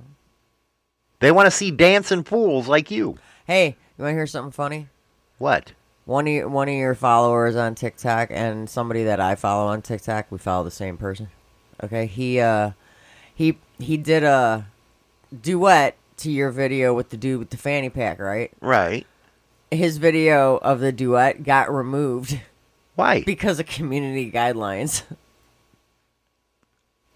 [1.22, 3.17] They want to see dancing fools like you.
[3.45, 4.88] Hey, you want to hear something funny?
[5.38, 5.74] What?
[6.05, 9.84] One of your, one of your followers on TikTok and somebody that I follow on
[9.84, 11.30] TikTok, we follow the same person.
[11.84, 12.72] Okay, he uh,
[13.34, 14.65] he he did a
[15.41, 18.51] duet to your video with the dude with the fanny pack, right?
[18.59, 19.05] Right.
[19.69, 22.39] His video of the duet got removed
[22.95, 23.22] Why?
[23.22, 25.03] because of community guidelines.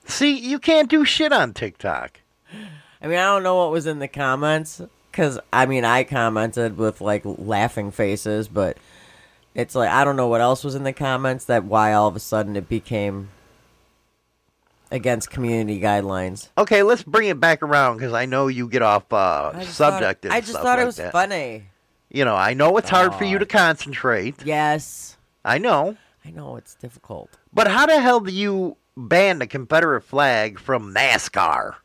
[0.06, 2.22] See, you can't do shit on TikTok.
[3.06, 4.82] I mean, I don't know what was in the comments
[5.12, 8.78] because I mean, I commented with like laughing faces, but
[9.54, 12.16] it's like I don't know what else was in the comments that why all of
[12.16, 13.30] a sudden it became
[14.90, 16.50] against community guidelines.
[16.58, 20.24] Okay, let's bring it back around because I know you get off uh, subject.
[20.24, 21.12] Thought, I just thought it like was that.
[21.12, 21.66] funny.
[22.10, 24.44] You know, I know it's hard for you to concentrate.
[24.44, 25.96] Yes, I know.
[26.26, 27.30] I know it's difficult.
[27.54, 31.76] But how the hell do you ban the Confederate flag from NASCAR?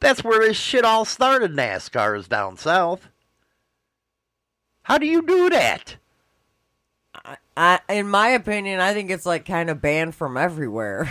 [0.00, 3.08] That's where this shit all started, NASCAR is down south.
[4.82, 5.96] How do you do that?
[7.56, 11.08] I, in my opinion, I think it's like kind of banned from everywhere.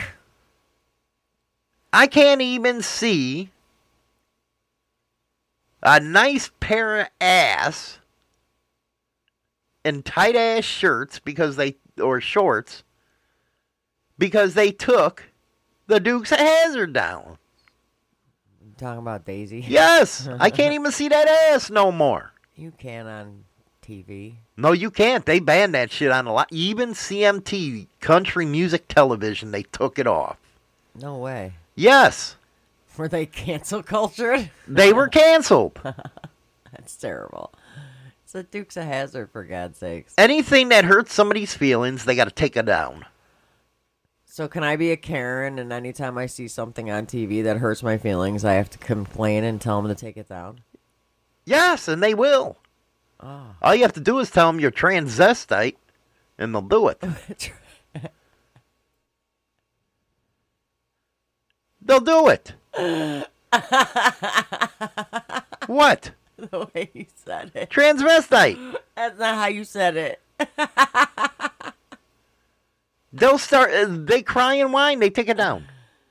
[1.91, 3.49] I can't even see
[5.81, 7.99] a nice pair of ass
[9.83, 12.83] in tight ass shirts because they or shorts
[14.17, 15.23] because they took
[15.87, 17.37] the Dukes of Hazzard down.
[18.77, 19.61] Talking about Daisy.
[19.67, 22.31] Yes, I can't even see that ass no more.
[22.55, 23.43] You can on
[23.81, 24.35] TV.
[24.57, 25.25] No, you can't.
[25.25, 26.47] They banned that shit on a lot.
[26.51, 30.37] Even CMT, Country Music Television, they took it off.
[30.99, 31.53] No way.
[31.75, 32.35] Yes,
[32.97, 34.49] Were they cancel cultured?
[34.67, 35.79] they were canceled.
[36.71, 37.51] That's terrible.
[38.23, 40.13] It's the Dukes of Hazzard, for God's sakes.
[40.17, 43.05] Anything that hurts somebody's feelings, they got to take it down.
[44.35, 47.81] So can I be a Karen and anytime I see something on TV that hurts
[47.81, 50.59] my feelings, I have to complain and tell them to take it down?
[51.45, 52.57] Yes, and they will.
[53.21, 53.55] Ah.
[53.61, 55.77] All you have to do is tell them you're transvestite,
[56.37, 57.01] and they'll do it.
[61.81, 62.51] They'll do it.
[65.67, 66.11] what?
[66.35, 67.69] the way you said it.
[67.69, 68.75] Transvestite.
[68.97, 70.19] That's not how you said it.
[73.15, 73.71] They'll start.
[73.71, 74.99] Uh, they cry and whine.
[74.99, 75.65] They take it down.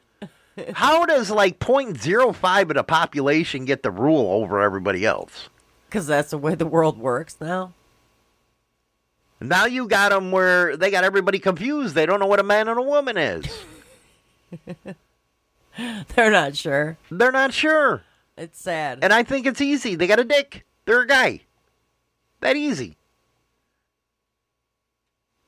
[0.73, 5.51] How does like 0.05 of the population get the rule over everybody else?
[5.87, 7.75] Because that's the way the world works now.
[9.39, 11.95] Now you got them where they got everybody confused.
[11.95, 13.45] They don't know what a man and a woman is.
[15.77, 16.97] They're not sure.
[17.11, 18.03] They're not sure.
[18.39, 19.01] It's sad.
[19.03, 19.95] And I think it's easy.
[19.95, 20.65] They got a dick.
[20.87, 21.43] They're a guy.
[22.41, 22.97] That easy.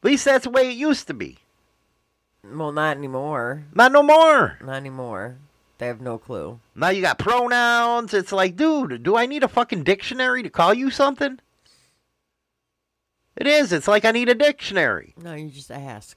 [0.02, 1.38] At least that's the way it used to be.
[2.54, 3.64] Well, not anymore.
[3.74, 4.58] Not no more.
[4.62, 5.38] Not anymore.
[5.78, 6.60] They have no clue.
[6.74, 8.14] Now you got pronouns.
[8.14, 11.38] It's like, dude, do I need a fucking dictionary to call you something?
[13.36, 13.72] It is.
[13.72, 15.14] It's like I need a dictionary.
[15.22, 16.16] No, you just ask.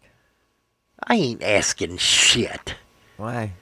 [1.03, 2.75] I ain't asking shit.
[3.17, 3.53] Why?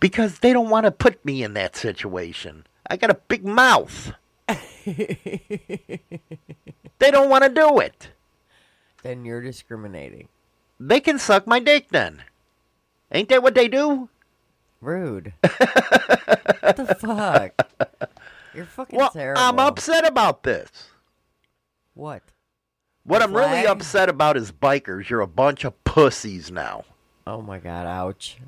[0.00, 2.66] Because they don't want to put me in that situation.
[2.88, 4.12] I got a big mouth.
[4.84, 6.00] they
[6.98, 8.08] don't want to do it.
[9.04, 10.28] Then you're discriminating.
[10.84, 12.22] They can suck my dick then.
[13.12, 14.08] Ain't that what they do?
[14.80, 15.32] Rude.
[15.40, 17.88] what the fuck?
[18.52, 19.40] You're fucking Well, terrible.
[19.40, 20.68] I'm upset about this.
[21.94, 22.22] What?
[23.04, 25.08] What The I'm really upset about is bikers.
[25.08, 26.84] You're a bunch of pussies now.
[27.28, 28.38] Oh my god, ouch.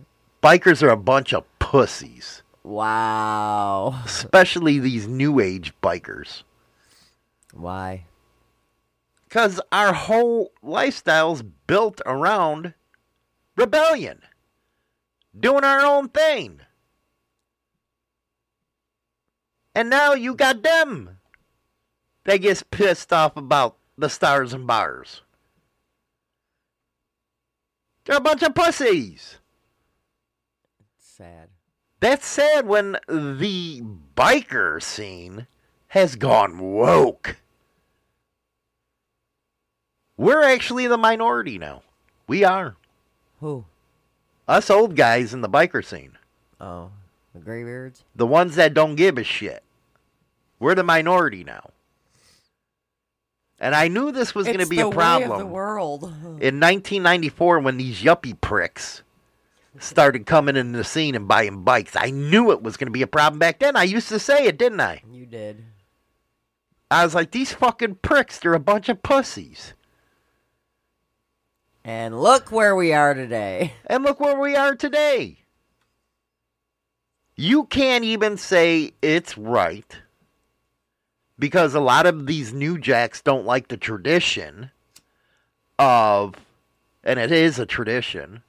[0.43, 2.43] Bikers are a bunch of pussies.
[2.64, 4.01] Wow.
[4.05, 6.43] Especially these new age bikers.
[7.53, 8.07] Why?
[9.35, 12.72] Because our whole lifestyle's built around
[13.57, 14.20] rebellion,
[15.37, 16.61] doing our own thing.
[19.74, 21.18] And now you got them
[22.22, 25.22] that gets pissed off about the stars and bars.
[28.05, 29.39] They're a bunch of pussies.
[30.97, 31.49] Sad.
[31.99, 33.82] That's sad when the
[34.14, 35.49] biker scene
[35.89, 37.39] has gone woke.
[40.16, 41.82] We're actually the minority now.
[42.26, 42.76] We are.
[43.40, 43.64] Who?
[44.46, 46.18] Us old guys in the biker scene.
[46.60, 46.90] Oh,
[47.34, 48.04] the graybeards.
[48.14, 49.62] The ones that don't give a shit.
[50.58, 51.70] We're the minority now.
[53.58, 56.02] And I knew this was going to be the a problem of the world.
[56.04, 59.02] in 1994 when these yuppie pricks
[59.78, 61.96] started coming in the scene and buying bikes.
[61.96, 63.76] I knew it was going to be a problem back then.
[63.76, 65.02] I used to say it, didn't I?
[65.10, 65.64] You did.
[66.90, 69.74] I was like, these fucking pricks, they're a bunch of pussies.
[71.85, 73.74] And look where we are today.
[73.87, 75.39] And look where we are today.
[77.37, 79.99] You can't even say it's right
[81.39, 84.70] because a lot of these new jacks don't like the tradition
[85.78, 86.35] of,
[87.03, 88.43] and it is a tradition,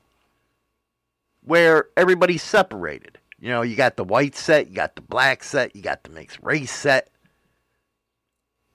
[1.44, 3.18] where everybody's separated.
[3.40, 6.10] You know, you got the white set, you got the black set, you got the
[6.10, 7.10] mixed race set.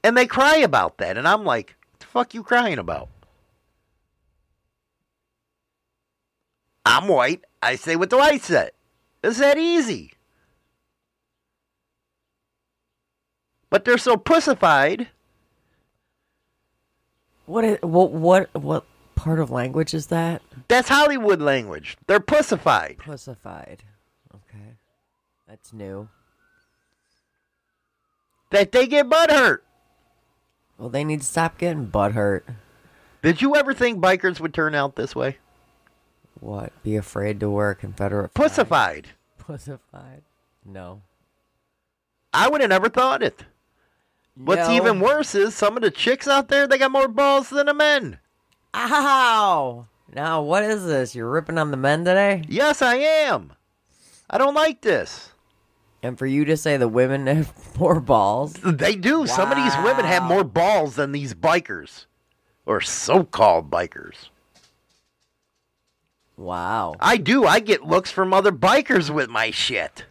[0.02, 1.16] And they cry about that.
[1.16, 3.08] And I'm like, what the fuck you crying about?
[6.84, 7.44] I'm white.
[7.62, 8.72] I say what the white said.
[9.22, 10.12] It's that easy.
[13.68, 15.08] But they're so pussified.
[17.46, 20.42] What is what what what part of language is that?
[20.68, 21.96] That's Hollywood language.
[22.06, 22.98] They're pussified.
[22.98, 23.84] Pussified.
[24.34, 24.76] Okay.
[25.46, 26.08] That's new.
[28.50, 29.64] That they get butt hurt.
[30.78, 32.46] Well, they need to stop getting butt hurt.
[33.22, 35.36] Did you ever think bikers would turn out this way?
[36.40, 36.72] What?
[36.82, 38.48] Be afraid to wear a Confederate flag?
[38.48, 39.06] Pussified.
[39.38, 40.22] Pussified.
[40.64, 41.02] No.
[42.32, 43.44] I would have never thought it.
[44.36, 44.74] What's No.
[44.74, 47.74] even worse is some of the chicks out there, they got more balls than the
[47.74, 48.18] men.
[48.74, 49.86] Ow!
[50.14, 51.14] Now what is this?
[51.14, 52.42] You're ripping on the men today?
[52.48, 53.52] Yes, I am.
[54.28, 55.32] I don't like this.
[56.02, 58.54] And for you to say the women have more balls?
[58.64, 59.26] They do.
[59.26, 62.06] Some of these women have more balls than these bikers.
[62.64, 64.28] Or so called bikers.
[66.40, 66.96] Wow.
[67.00, 67.44] I do.
[67.44, 70.06] I get looks from other bikers with my shit.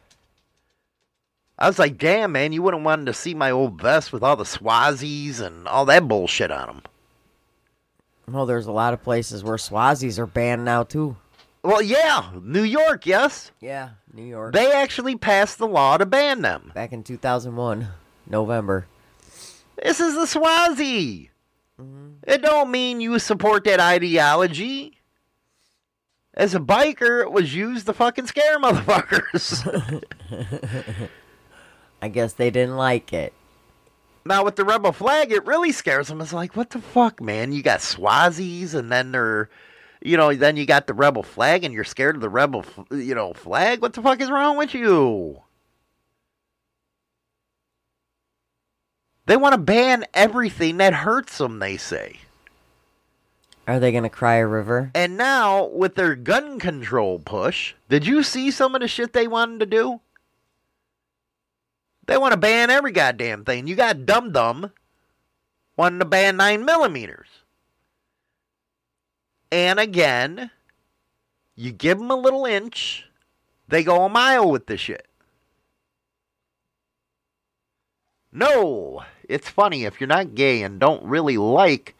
[1.57, 4.35] I was like, damn, man, you wouldn't want to see my old vest with all
[4.35, 6.81] the Swazis and all that bullshit on them.
[8.29, 11.17] Well, there's a lot of places where Swazis are banned now too.
[11.63, 13.51] Well, yeah, New York, yes.
[13.59, 14.53] Yeah, New York.
[14.53, 16.71] They actually passed the law to ban them.
[16.75, 17.87] Back in 2001,
[18.27, 18.85] November.
[19.83, 21.31] This is the Swazi.
[21.81, 22.09] Mm-hmm.
[22.27, 24.98] It don't mean you support that ideology.
[26.39, 30.01] As a biker, it was used to fucking scare motherfuckers.
[32.01, 33.33] I guess they didn't like it.
[34.23, 36.21] now with the rebel flag, it really scares them.
[36.21, 37.51] It's like, what the fuck, man?
[37.51, 39.49] You got Swazis, and then they're,
[40.01, 42.85] you know, then you got the rebel flag, and you're scared of the rebel, f-
[42.89, 43.81] you know, flag.
[43.81, 45.41] What the fuck is wrong with you?
[49.25, 51.59] They want to ban everything that hurts them.
[51.59, 52.21] They say.
[53.69, 54.89] Are they gonna cry a river?
[54.95, 59.27] And now, with their gun control push, did you see some of the shit they
[59.27, 60.01] wanted to do?
[62.07, 63.67] They want to ban every goddamn thing.
[63.67, 64.71] You got Dum Dum
[65.77, 67.27] wanting to ban 9 millimeters.
[69.51, 70.49] And again,
[71.55, 73.05] you give them a little inch,
[73.67, 75.07] they go a mile with the shit.
[78.31, 81.95] No, it's funny if you're not gay and don't really like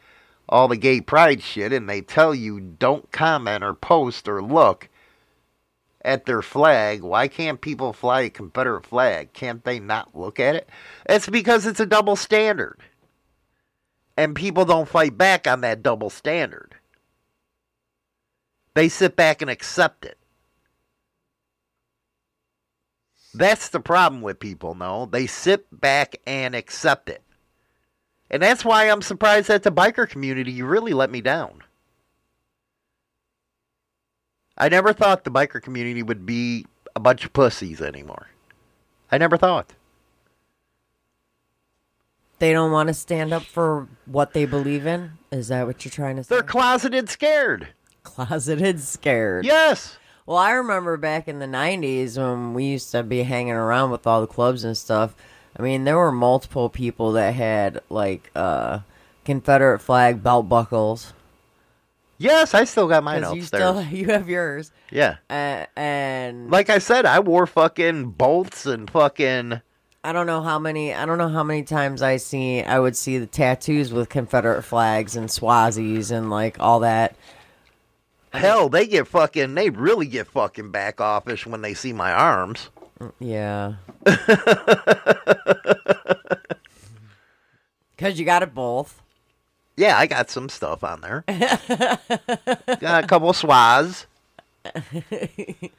[0.49, 4.89] all the gay pride shit and they tell you don't comment or post or look
[6.01, 9.31] at their flag, why can't people fly a Confederate flag?
[9.33, 10.69] Can't they not look at it?
[11.07, 12.79] It's because it's a double standard.
[14.17, 16.75] And people don't fight back on that double standard.
[18.73, 20.17] They sit back and accept it.
[23.33, 25.05] That's the problem with people, no?
[25.05, 27.23] They sit back and accept it.
[28.31, 31.63] And that's why I'm surprised that the biker community you really let me down.
[34.57, 36.65] I never thought the biker community would be
[36.95, 38.27] a bunch of pussies anymore.
[39.11, 39.73] I never thought.
[42.39, 45.11] They don't want to stand up for what they believe in.
[45.31, 46.35] Is that what you're trying to say?
[46.35, 47.67] They're closeted scared.
[48.03, 49.45] closeted scared.
[49.45, 49.97] Yes.
[50.25, 54.05] Well, I remember back in the 90s when we used to be hanging around with
[54.05, 55.15] all the clubs and stuff.
[55.57, 58.79] I mean, there were multiple people that had like uh
[59.25, 61.13] Confederate flag belt buckles.
[62.17, 64.71] Yes, I still got mine 'Cause you still you have yours.
[64.91, 65.15] Yeah.
[65.29, 69.61] Uh, and Like I said, I wore fucking bolts and fucking
[70.03, 72.95] I don't know how many I don't know how many times I see I would
[72.95, 77.15] see the tattoos with Confederate flags and Swazis and like all that.
[78.33, 82.69] hell, they get fucking they really get fucking back offish when they see my arms.
[83.19, 83.75] Yeah.
[87.97, 89.01] Cuz you got it both.
[89.75, 91.23] Yeah, I got some stuff on there.
[91.27, 94.05] got a couple swaz.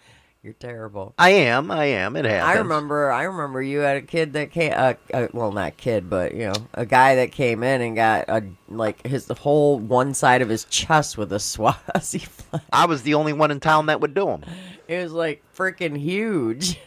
[0.43, 1.13] You're terrible.
[1.19, 2.17] I am, I am.
[2.17, 2.49] It happens.
[2.49, 6.09] I remember, I remember you had a kid that came, uh, uh, well, not kid,
[6.09, 10.15] but you know, a guy that came in and got a like his whole one
[10.15, 12.63] side of his chest with a Swazi flag.
[12.73, 14.43] I was the only one in town that would do them.
[14.91, 16.81] It was like freaking huge.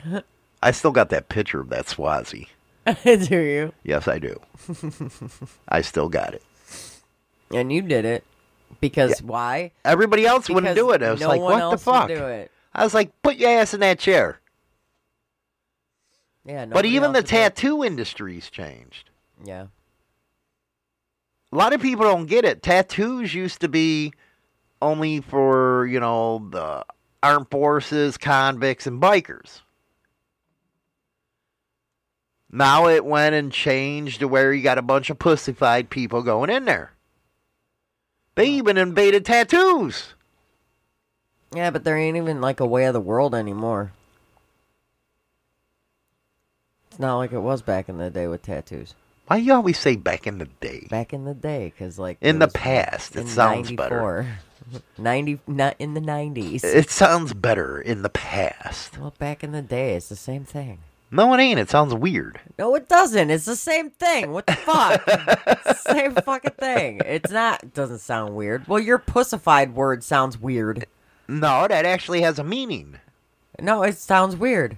[0.62, 2.50] I still got that picture of that Swazi.
[3.06, 3.74] Do you?
[3.84, 4.42] Yes, I do.
[5.70, 6.44] I still got it.
[7.54, 8.26] And you did it
[8.82, 9.72] because why?
[9.86, 11.02] Everybody else wouldn't Because do it.
[11.02, 12.08] I was no like, one what the else would fuck?
[12.10, 12.52] do it.
[12.74, 14.42] I was like, put your ass in that chair.
[16.46, 17.40] Yeah, but nobody even else the would do it.
[17.56, 19.12] tattoo industry's changed.
[19.46, 19.68] Yeah.
[21.54, 22.62] A lot of people don't get it.
[22.64, 24.12] Tattoos used to be
[24.82, 26.84] only for, you know, the
[27.24, 29.62] armed forces, convicts, and bikers.
[32.52, 36.52] Now it went and changed to where you got a bunch of pussified people going
[36.52, 36.92] in there.
[38.36, 40.14] They even invaded tattoos.
[41.56, 43.92] Yeah, but there ain't even like a way of the world anymore.
[46.90, 48.94] It's not like it was back in the day with tattoos.
[49.28, 50.88] Why you always say back in the day?
[50.90, 54.28] Back in the day, because like In the past, it sounds better.
[54.72, 54.82] 94.
[54.98, 56.64] 90, not in the nineties.
[56.64, 58.98] It sounds better in the past.
[59.00, 60.80] Well, back in the day, it's the same thing.
[61.12, 61.60] No, it ain't.
[61.60, 62.40] It sounds weird.
[62.58, 63.30] No, it doesn't.
[63.30, 64.32] It's the same thing.
[64.32, 65.04] What the fuck?
[65.08, 67.02] it's the same fucking thing.
[67.06, 67.62] It's not.
[67.64, 68.68] It doesn't sound weird.
[68.68, 70.88] Well, your pussified word sounds weird.
[71.28, 72.98] No, that actually has a meaning.
[73.62, 74.76] No, it sounds weird.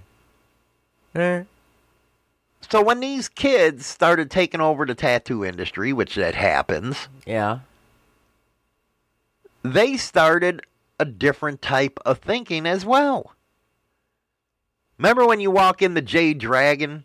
[1.15, 1.43] Eh.
[2.69, 7.59] So when these kids started taking over the tattoo industry, which that happens, Yeah.
[9.73, 10.61] They started
[10.99, 13.33] a different type of thinking as well.
[14.97, 17.03] Remember when you walk in the Jade Dragon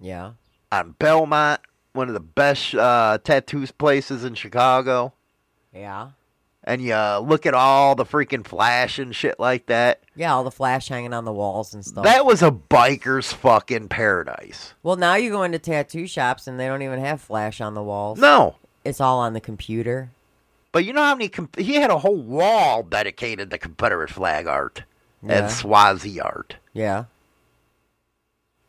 [0.00, 0.32] Yeah.
[0.72, 1.60] on Belmont,
[1.92, 5.12] one of the best uh, tattoos places in Chicago,
[5.72, 6.10] Yeah.
[6.64, 10.00] and you uh, look at all the freaking flash and shit like that?
[10.16, 12.02] Yeah, all the flash hanging on the walls and stuff.
[12.04, 14.74] That was a biker's fucking paradise.
[14.82, 17.82] well, now you go into tattoo shops and they don't even have flash on the
[17.82, 18.18] walls.
[18.18, 18.56] No.
[18.84, 20.10] It's all on the computer.
[20.72, 21.28] But you know how many?
[21.28, 24.82] Com- he had a whole wall dedicated to Confederate flag art
[25.22, 25.38] Yeah.
[25.44, 26.56] and Swazi art.
[26.72, 27.04] Yeah.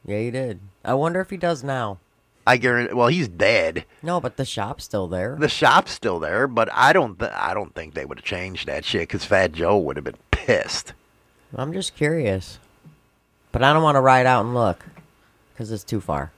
[0.06, 0.60] Yeah, he did.
[0.84, 2.00] I wonder if he does now.
[2.48, 2.94] I guarantee.
[2.94, 3.86] Well, he's dead.
[4.02, 5.36] No, but the shop's still there.
[5.38, 7.20] The shop's still there, but I don't.
[7.20, 10.06] Th- I don't think they would have changed that shit because Fat Joe would have
[10.06, 10.94] been pissed.
[11.56, 12.58] I'm just curious.
[13.52, 14.86] But I don't want to ride out and look
[15.54, 16.32] because it's too far.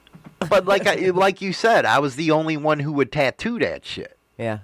[0.50, 3.86] But like I, like you said, I was the only one who would tattoo that
[3.86, 4.16] shit.
[4.36, 4.58] Yeah.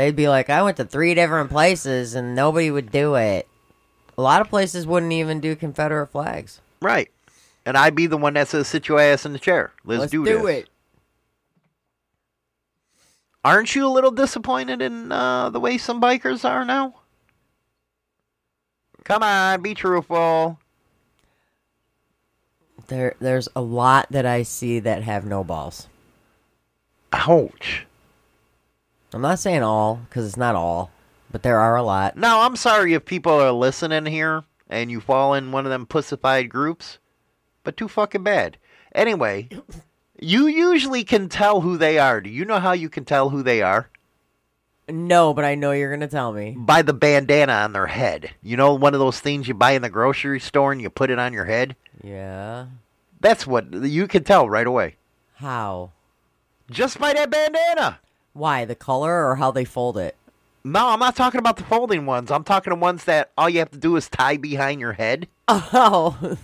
[0.00, 3.46] They'd be like, I went to three different places and nobody would do it.
[4.16, 6.62] A lot of places wouldn't even do Confederate flags.
[6.80, 7.10] Right.
[7.66, 9.72] And I'd be the one that says, "Sit your ass in the chair.
[9.84, 10.68] Let's, Let's do, do this." it.
[13.44, 16.94] Aren't you a little disappointed in uh, the way some bikers are now?
[19.04, 20.58] Come on, be truthful.
[22.88, 25.88] There, there's a lot that I see that have no balls.
[27.12, 27.84] Ouch.
[29.12, 30.90] I'm not saying all because it's not all,
[31.30, 32.16] but there are a lot.
[32.16, 35.86] Now, I'm sorry if people are listening here and you fall in one of them
[35.86, 36.98] pussified groups,
[37.64, 38.56] but too fucking bad.
[38.94, 39.48] Anyway,
[40.20, 42.20] you usually can tell who they are.
[42.20, 43.90] Do you know how you can tell who they are?
[44.88, 46.54] No, but I know you're gonna tell me.
[46.56, 48.30] By the bandana on their head.
[48.42, 51.10] You know, one of those things you buy in the grocery store and you put
[51.10, 51.76] it on your head?
[52.02, 52.66] Yeah.
[53.20, 54.96] That's what you can tell right away.
[55.34, 55.92] How?
[56.70, 58.00] Just by that bandana.
[58.32, 58.64] Why?
[58.64, 60.16] The color or how they fold it?
[60.62, 62.30] No, I'm not talking about the folding ones.
[62.30, 65.26] I'm talking the ones that all you have to do is tie behind your head.
[65.48, 66.16] Oh,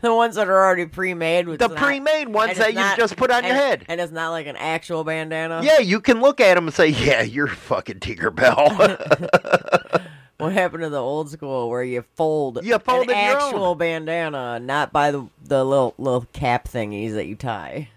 [0.00, 1.46] the ones that are already pre-made.
[1.46, 3.84] With The pre-made ones that it's you just put on your head.
[3.88, 5.60] and it's not like an actual bandana.
[5.62, 10.00] Yeah, you can look at them and say, "Yeah, you're fucking Tinkerbell."
[10.36, 14.92] What happened to the old school where you fold You fold an actual bandana, not
[14.92, 17.88] by the the little little cap thingies that you tie?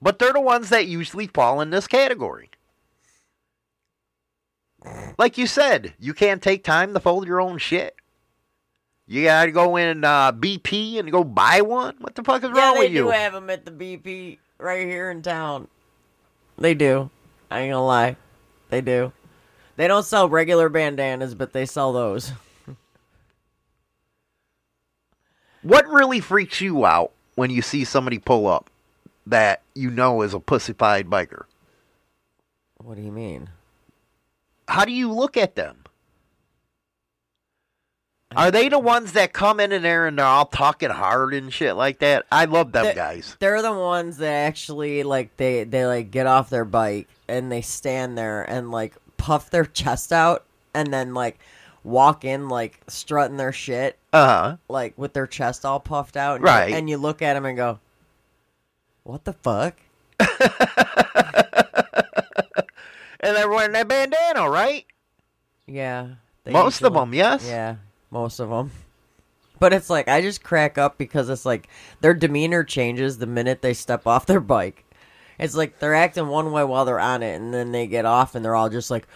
[0.00, 2.50] But they're the ones that usually fall in this category.
[5.18, 7.96] Like you said, you can't take time to fold your own shit.
[9.08, 11.96] You gotta go in uh, BP and go buy one.
[12.00, 13.04] What the fuck is Yeah, wrong with you?
[13.04, 15.68] they do have them at the BP right here in town.
[16.58, 17.10] They do.
[17.50, 18.16] I ain't gonna lie,
[18.70, 19.12] they do.
[19.76, 22.32] They don't sell regular bandanas, but they sell those.
[25.62, 28.70] What really freaks you out when you see somebody pull up
[29.26, 31.44] that you know is a pussified biker?
[32.78, 33.50] What do you mean?
[34.68, 35.84] How do you look at them?
[38.34, 41.52] Are they the ones that come in and there and they're all talking hard and
[41.52, 42.26] shit like that?
[42.30, 43.36] I love them They're- guys.
[43.38, 47.62] They're the ones that actually like they they like get off their bike and they
[47.62, 51.38] stand there and like puff their chest out and then like
[51.84, 54.56] walk in like strutting their shit Uh huh.
[54.68, 56.74] like with their chest all puffed out and Right.
[56.74, 57.78] And you look at them and go,
[59.06, 59.74] "What the fuck?"
[63.20, 64.84] And they're wearing that bandana, right?
[65.66, 66.10] Yeah.
[66.46, 67.44] Most of them, yes.
[67.44, 67.76] Yeah,
[68.10, 68.70] most of them.
[69.58, 71.68] But it's like I just crack up because it's like
[72.00, 74.84] their demeanor changes the minute they step off their bike.
[75.40, 78.34] It's like they're acting one way while they're on it, and then they get off
[78.34, 79.08] and they're all just like,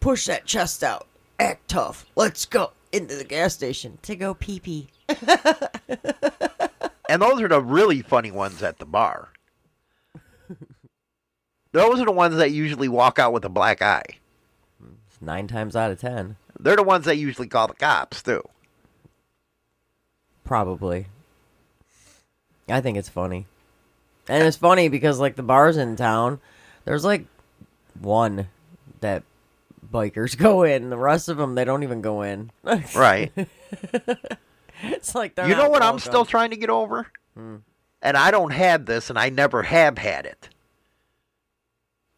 [0.00, 1.06] push that chest out,
[1.38, 4.88] act tough, let's go into the gas station to go pee pee.
[7.08, 9.30] And those are the really funny ones at the bar.
[11.72, 14.04] those are the ones that usually walk out with a black eye.
[15.20, 18.42] Nine times out of ten, They're the ones that usually call the cops too.
[20.44, 21.06] probably.
[22.68, 23.46] I think it's funny,
[24.28, 26.38] and it's funny because like the bars in town,
[26.84, 27.24] there's like
[27.98, 28.48] one
[29.00, 29.22] that
[29.90, 30.90] bikers go in.
[30.90, 32.50] The rest of them they don't even go in.
[32.94, 33.32] Right.
[34.82, 37.08] It's like you know what I'm still trying to get over?
[37.34, 37.56] Hmm.
[38.00, 40.48] And I don't have this, and I never have had it.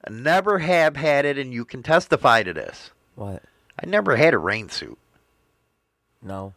[0.07, 2.91] I never have had it, and you can testify to this.
[3.15, 3.43] What?
[3.83, 4.99] I never had a rain suit.
[6.23, 6.55] No,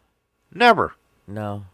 [0.52, 0.94] Never.
[1.26, 1.64] no.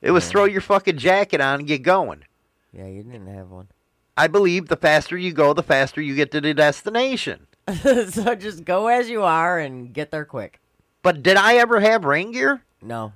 [0.00, 2.24] It was throw your fucking jacket on and get going.
[2.72, 3.68] Yeah, you didn't have one.
[4.16, 7.46] I believe the faster you go, the faster you get to the destination.
[7.82, 10.58] so just go as you are and get there quick.
[11.02, 12.62] But did I ever have rain gear?
[12.80, 13.12] No.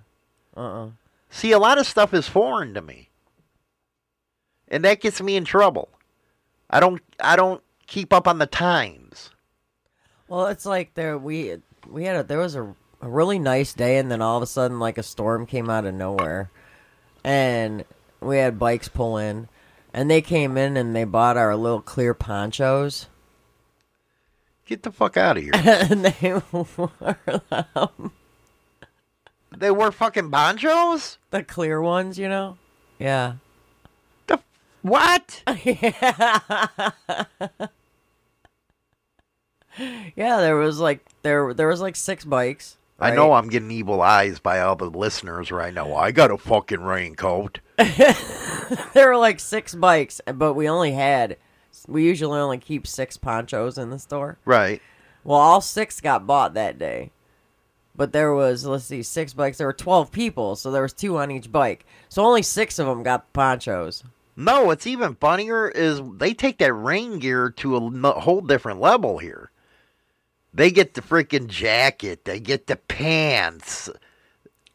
[0.57, 0.91] Uh uh
[1.31, 3.11] See, a lot of stuff is foreign to me.
[4.69, 5.89] And that gets me in trouble.
[6.69, 9.31] I don't I don't keep up on the times.
[10.29, 11.57] Well, it's like there we
[11.89, 14.47] we had a there was a, a really nice day and then all of a
[14.47, 16.51] sudden like a storm came out of nowhere.
[17.23, 17.85] And
[18.21, 19.49] we had bikes pull in
[19.93, 23.07] and they came in and they bought our little clear ponchos
[24.67, 25.53] Get the fuck out of here.
[25.55, 28.13] and they wore them.
[29.57, 31.19] they were fucking ponchos?
[31.31, 32.59] The clear ones, you know?
[32.99, 33.35] Yeah.
[34.27, 34.41] The
[34.83, 35.43] what?
[40.17, 44.01] Yeah, there was like there there was like six bikes I know I'm getting evil
[44.01, 45.95] eyes by all the listeners right now.
[45.95, 47.61] I got a fucking raincoat.
[47.77, 51.37] there were like six bikes, but we only had.
[51.89, 54.39] We usually only keep six ponchos in the store.
[54.45, 54.81] Right.
[55.25, 57.11] Well, all six got bought that day.
[57.97, 59.59] But there was, let's see, six bikes.
[59.59, 61.87] There were 12 people, so there was two on each bike.
[62.09, 64.05] So only six of them got ponchos.
[64.37, 69.19] No, what's even funnier is they take that rain gear to a whole different level
[69.19, 69.51] here.
[70.53, 73.89] They get the freaking jacket, they get the pants.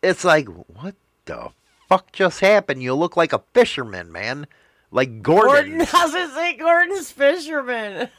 [0.02, 0.96] It's like, what
[1.26, 1.50] the
[1.88, 2.82] fuck just happened?
[2.82, 4.48] You look like a fisherman, man.
[4.92, 5.78] Like Gorton.
[5.78, 8.10] Gorton, how's it say Gorton's fisherman?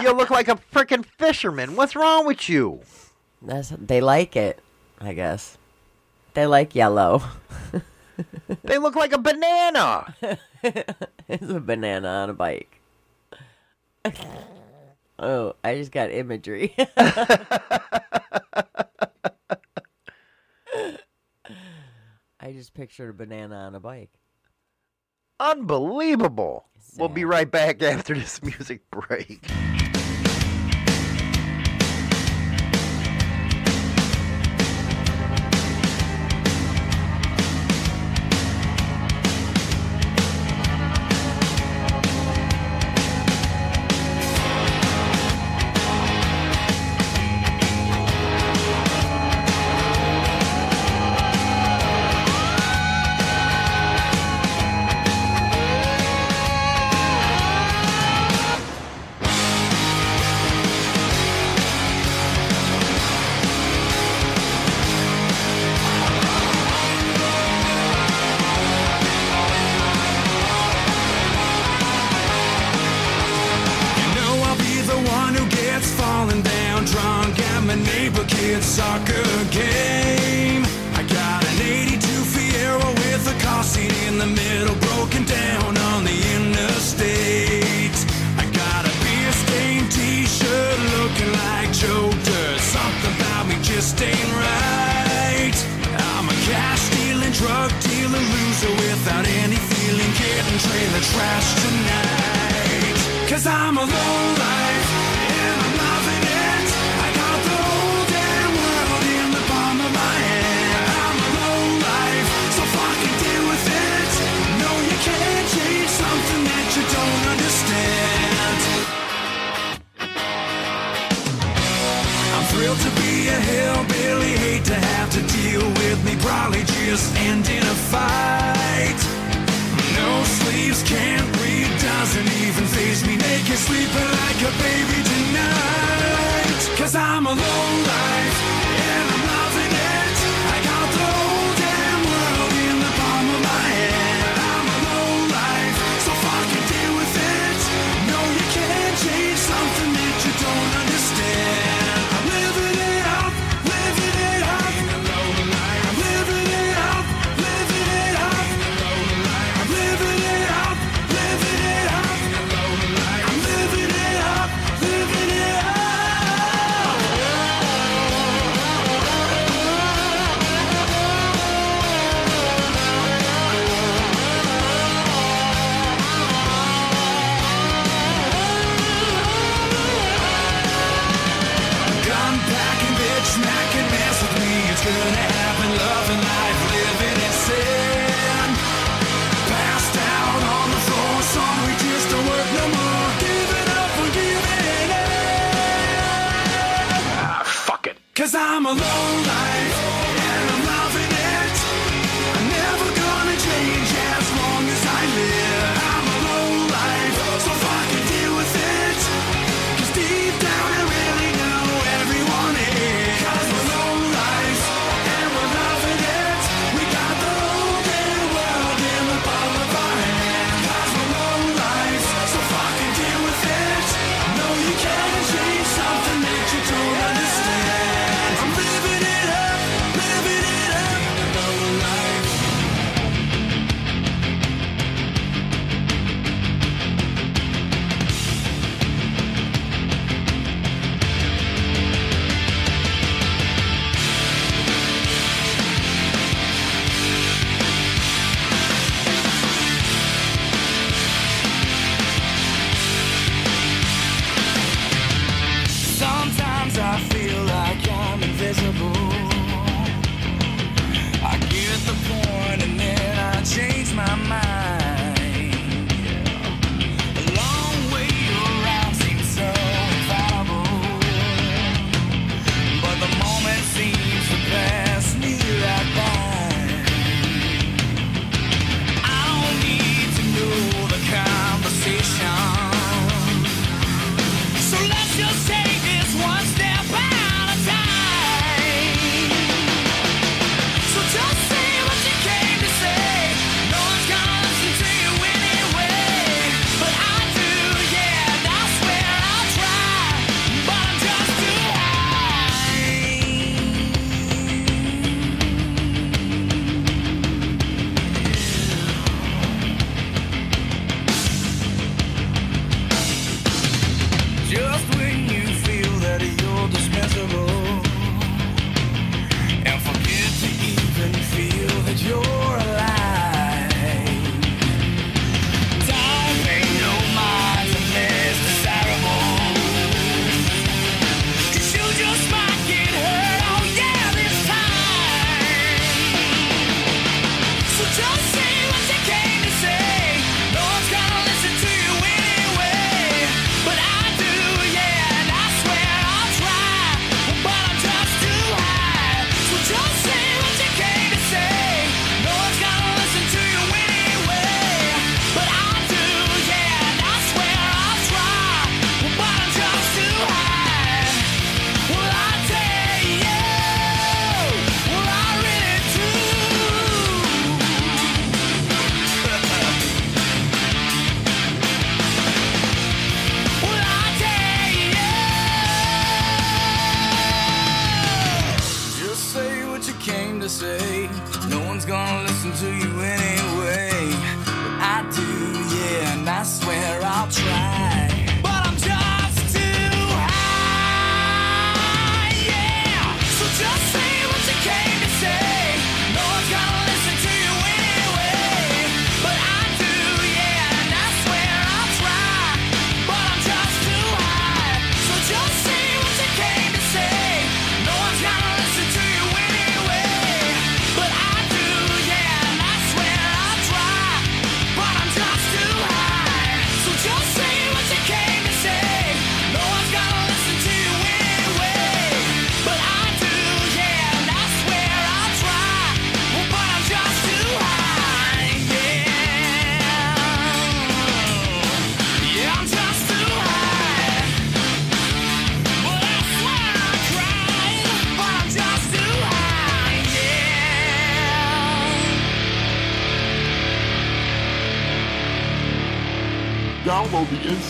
[0.00, 1.76] you look like a freaking fisherman.
[1.76, 2.80] What's wrong with you?
[3.42, 4.60] That's they like it,
[5.00, 5.58] I guess.
[6.34, 7.22] They like yellow.
[8.64, 10.14] They look like a banana.
[10.62, 12.80] it's a banana on a bike.
[15.18, 16.74] oh, I just got imagery.
[22.42, 24.19] I just pictured a banana on a bike.
[25.40, 26.66] Unbelievable.
[26.98, 29.40] We'll be right back after this music break.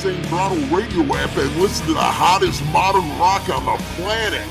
[0.03, 4.49] Insane Throttle radio app and listen to the hottest modern rock on the planet.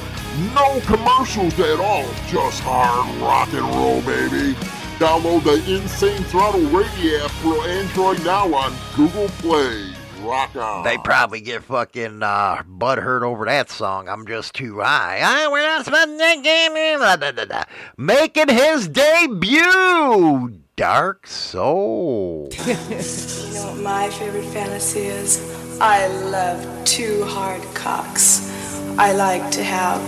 [0.53, 4.53] No commercials at all, just hard rock and roll, baby.
[4.99, 9.91] Download the Insane Throttle radio app for Android now on Google Play.
[10.21, 10.83] Rock on.
[10.83, 14.07] They probably get fucking uh, butthurt over that song.
[14.07, 15.19] I'm just too high.
[15.23, 17.65] Ah, we're not spending that game.
[17.97, 22.47] Making his debut, Dark Soul.
[22.65, 25.37] You know what my favorite fantasy is?
[25.81, 28.49] I love two hard cocks.
[28.97, 29.99] I like to have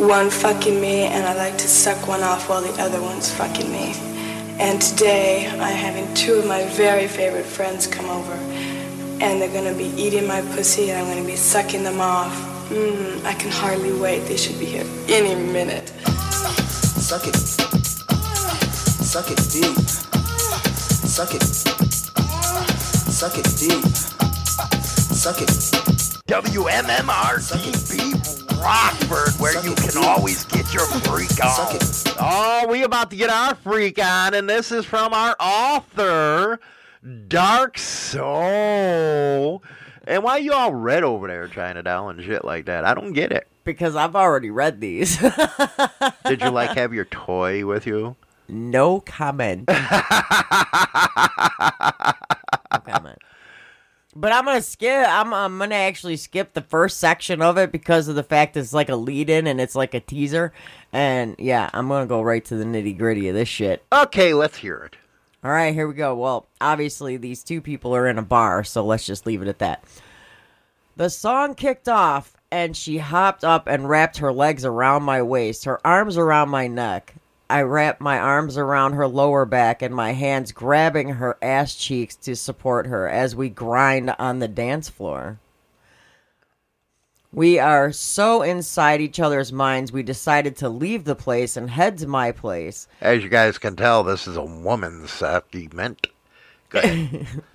[0.00, 3.70] one fucking me and I like to suck one off while the other one's fucking
[3.70, 3.92] me.
[4.58, 8.32] And today I'm having two of my very favorite friends come over
[9.20, 12.32] and they're gonna be eating my pussy and I'm gonna be sucking them off.
[12.70, 14.20] Mmm, I can hardly wait.
[14.20, 15.90] They should be here any minute.
[15.90, 17.89] Suck it.
[19.10, 19.76] Suck it deep.
[21.10, 21.42] Suck it.
[21.42, 23.84] Suck it deep.
[25.10, 25.48] Suck it.
[26.28, 27.42] WMMR
[28.62, 30.04] Rockford, where Suck you can dude.
[30.04, 31.50] always get your freak on.
[31.50, 32.14] Suck it.
[32.20, 36.60] Oh, we about to get our freak on, and this is from our author,
[37.26, 39.60] Dark Soul.
[40.06, 42.84] And why you all red over there trying to down and shit like that?
[42.84, 43.48] I don't get it.
[43.64, 45.18] Because I've already read these.
[46.26, 48.14] Did you like have your toy with you?
[48.50, 49.68] No comment.
[49.68, 49.74] no
[52.84, 53.18] comment.
[54.14, 55.06] But I'm gonna skip.
[55.08, 58.72] I'm I'm gonna actually skip the first section of it because of the fact it's
[58.72, 60.52] like a lead-in and it's like a teaser.
[60.92, 63.84] And yeah, I'm gonna go right to the nitty gritty of this shit.
[63.92, 64.96] Okay, let's hear it.
[65.42, 66.14] All right, here we go.
[66.16, 69.60] Well, obviously these two people are in a bar, so let's just leave it at
[69.60, 69.84] that.
[70.96, 75.64] The song kicked off, and she hopped up and wrapped her legs around my waist,
[75.64, 77.14] her arms around my neck.
[77.50, 82.14] I wrapped my arms around her lower back and my hands grabbing her ass cheeks
[82.16, 85.40] to support her as we grind on the dance floor.
[87.32, 91.98] We are so inside each other's minds, we decided to leave the place and head
[91.98, 92.86] to my place.
[93.00, 96.06] As you guys can tell, this is a woman's uh, segment.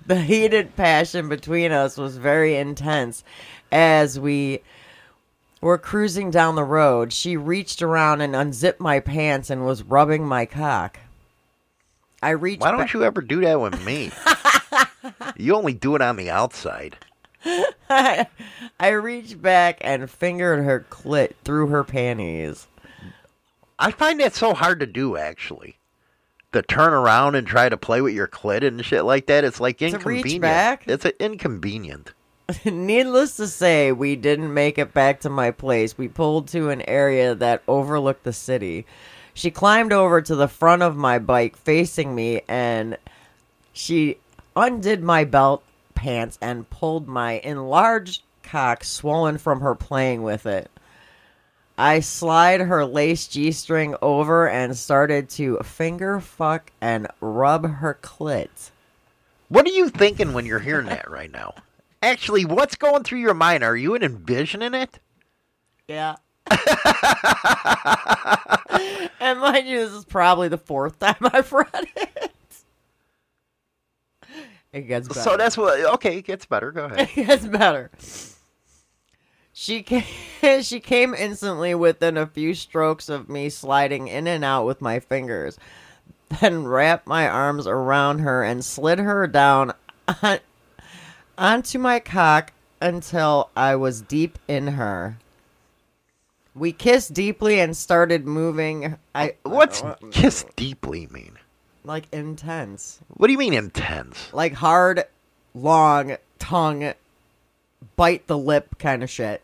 [0.07, 3.23] The heated passion between us was very intense
[3.71, 4.61] as we
[5.65, 7.11] were cruising down the road.
[7.11, 10.99] She reached around and unzipped my pants and was rubbing my cock.
[12.21, 14.11] I reached Why don't you ever do that with me?
[15.35, 16.97] you only do it on the outside.
[17.89, 18.27] I
[18.79, 22.67] reached back and fingered her clit through her panties.
[23.79, 25.77] I find that so hard to do, actually.
[26.53, 29.59] To turn around and try to play with your clit and shit like that, it's
[29.59, 30.41] like reach inconvenient.
[30.41, 30.87] back?
[30.87, 32.13] It's a inconvenient.
[32.65, 35.97] Needless to say, we didn't make it back to my place.
[35.97, 38.85] We pulled to an area that overlooked the city.
[39.33, 42.97] She climbed over to the front of my bike facing me and
[43.73, 44.17] she
[44.55, 45.63] undid my belt
[45.95, 50.69] pants and pulled my enlarged cock swollen from her playing with it.
[51.77, 57.97] I slide her lace G string over and started to finger fuck and rub her
[58.01, 58.71] clit.
[59.49, 61.53] What are you thinking when you're hearing that right now?
[62.05, 63.63] Actually, what's going through your mind?
[63.63, 64.99] Are you envisioning it?
[65.87, 66.17] Yeah.
[69.19, 72.31] and mind you, this is probably the fourth time I've read it.
[74.71, 75.19] It gets better.
[75.19, 75.79] So that's what.
[75.95, 76.71] Okay, it gets better.
[76.71, 77.09] Go ahead.
[77.15, 77.89] it gets better.
[79.51, 80.03] She came,
[80.61, 84.99] she came instantly within a few strokes of me sliding in and out with my
[84.99, 85.57] fingers,
[86.39, 89.73] then wrapped my arms around her and slid her down
[90.21, 90.37] on,
[91.37, 95.17] onto my cock until I was deep in her.
[96.53, 98.97] We kissed deeply and started moving.
[99.13, 101.37] I What's kiss deeply mean?
[101.83, 104.33] like intense, What do you mean intense?
[104.33, 105.03] like hard,
[105.53, 106.93] long tongue,
[107.95, 109.41] bite the lip kind of shit.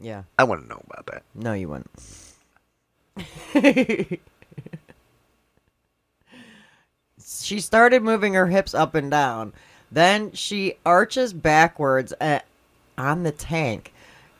[0.00, 0.24] Yeah.
[0.36, 1.22] I wouldn't know about that.
[1.34, 1.88] No, you wouldn't.
[7.24, 9.52] she started moving her hips up and down.
[9.92, 12.46] Then she arches backwards at,
[12.96, 13.92] on the tank,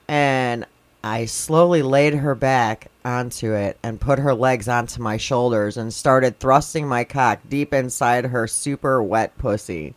[0.09, 0.65] and
[1.05, 5.93] I slowly laid her back onto it and put her legs onto my shoulders and
[5.93, 9.95] started thrusting my cock deep inside her super wet pussy.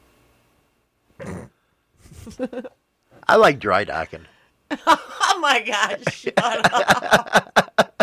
[3.27, 4.25] I like dry docking.
[5.37, 7.93] Oh my god, shut up.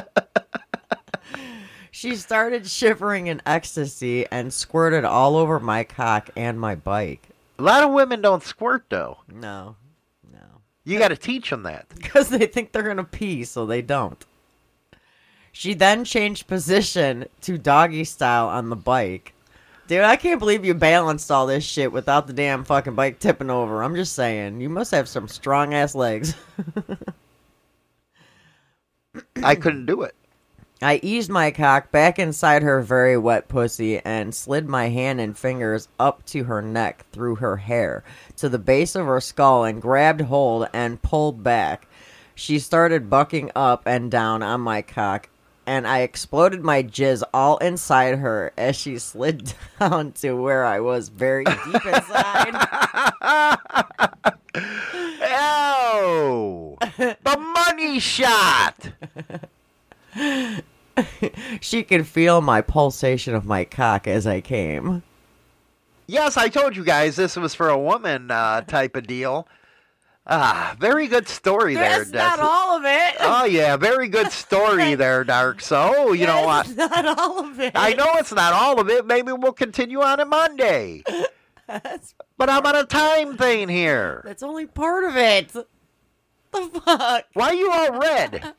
[1.90, 7.31] she started shivering in ecstasy and squirted all over my cock and my bike.
[7.62, 9.18] A lot of women don't squirt though.
[9.32, 9.76] No,
[10.32, 10.40] no.
[10.82, 11.86] You got to teach them that.
[11.94, 14.24] because they think they're gonna pee, so they don't.
[15.52, 19.32] She then changed position to doggy style on the bike.
[19.86, 23.50] Dude, I can't believe you balanced all this shit without the damn fucking bike tipping
[23.50, 23.84] over.
[23.84, 26.34] I'm just saying, you must have some strong ass legs.
[29.44, 30.16] I couldn't do it.
[30.82, 35.38] I eased my cock back inside her very wet pussy and slid my hand and
[35.38, 38.02] fingers up to her neck through her hair
[38.38, 41.86] to the base of her skull and grabbed hold and pulled back.
[42.34, 45.28] She started bucking up and down on my cock,
[45.66, 50.80] and I exploded my jizz all inside her as she slid down to where I
[50.80, 52.68] was very deep inside.
[55.34, 58.90] Oh, the money shot.
[61.60, 65.02] she could feel my pulsation of my cock as I came.
[66.06, 69.46] Yes, I told you guys this was for a woman uh, type of deal.
[70.26, 72.04] Ah, very good story there.
[72.04, 73.16] That's not all of it.
[73.18, 75.60] Oh yeah, very good story there, Dark.
[75.60, 76.68] So you know what?
[76.76, 77.72] Not all of it.
[77.74, 79.04] I know it's not all of it.
[79.04, 81.02] Maybe we'll continue on it Monday.
[82.36, 84.20] But I'm on a time thing here.
[84.26, 85.52] That's only part of it.
[85.52, 85.64] The
[86.84, 87.24] fuck?
[87.32, 88.54] Why are you all red?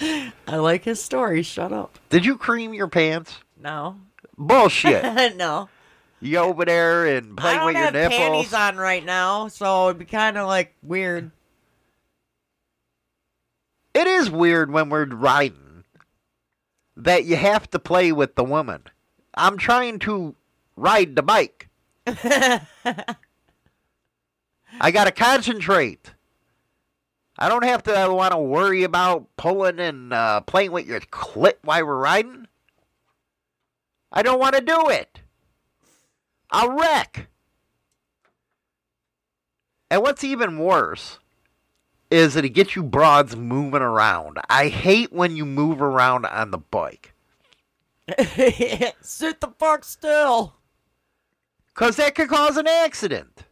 [0.00, 1.42] I like his story.
[1.42, 1.98] Shut up.
[2.08, 3.38] Did you cream your pants?
[3.60, 3.96] No.
[4.36, 5.36] Bullshit.
[5.36, 5.68] no.
[6.20, 8.18] You over there and I playing with your have nipples.
[8.18, 11.32] panties on right now, so it'd be kind of like weird.
[13.94, 15.84] It is weird when we're riding
[16.96, 18.84] that you have to play with the woman.
[19.34, 20.34] I'm trying to
[20.76, 21.68] ride the bike.
[22.06, 22.66] I
[24.90, 26.11] got to concentrate.
[27.42, 31.54] I don't have to want to worry about pulling and uh, playing with your clit
[31.64, 32.46] while we're riding.
[34.12, 35.22] I don't want to do it.
[36.52, 37.26] I'll wreck.
[39.90, 41.18] And what's even worse
[42.12, 44.38] is that it gets you broads moving around.
[44.48, 47.12] I hate when you move around on the bike.
[49.00, 50.54] Sit the fuck still.
[51.74, 53.46] Because that could cause an accident.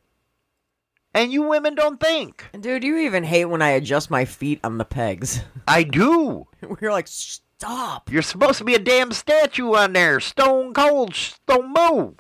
[1.13, 2.45] And you women don't think.
[2.59, 5.41] Dude, you even hate when I adjust my feet on the pegs.
[5.69, 6.47] I do.
[6.81, 8.11] We're like, stop.
[8.13, 10.21] You're supposed to be a damn statue on there.
[10.21, 11.15] Stone cold.
[11.49, 12.15] Don't move.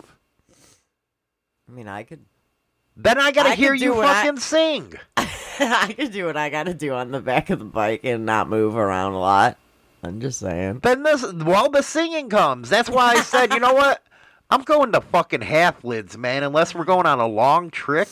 [1.68, 2.24] I mean, I could,
[2.97, 4.95] Then I gotta I hear you what I- fucking sing.
[5.16, 8.49] I could do what I gotta do on the back of the bike and not
[8.49, 9.57] move around a lot.
[10.03, 10.80] I'm just saying.
[10.82, 12.70] Then this, well, the singing comes.
[12.70, 14.03] That's why I said, you know what?
[14.49, 16.43] I'm going to fucking half lids, man.
[16.43, 18.09] Unless we're going on a long trick,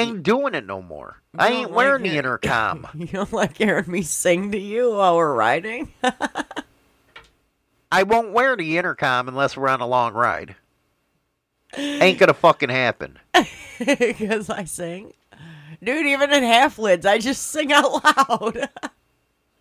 [0.00, 1.20] ain't doing it no more.
[1.38, 2.86] I ain't like wearing the intercom.
[2.94, 5.92] You don't like hearing me sing to you while we're riding?
[7.92, 10.56] I won't wear the intercom unless we're on a long ride.
[11.76, 13.18] Ain't gonna fucking happen.
[13.78, 15.14] Because I sing.
[15.82, 18.68] Dude, even in half lids, I just sing out loud.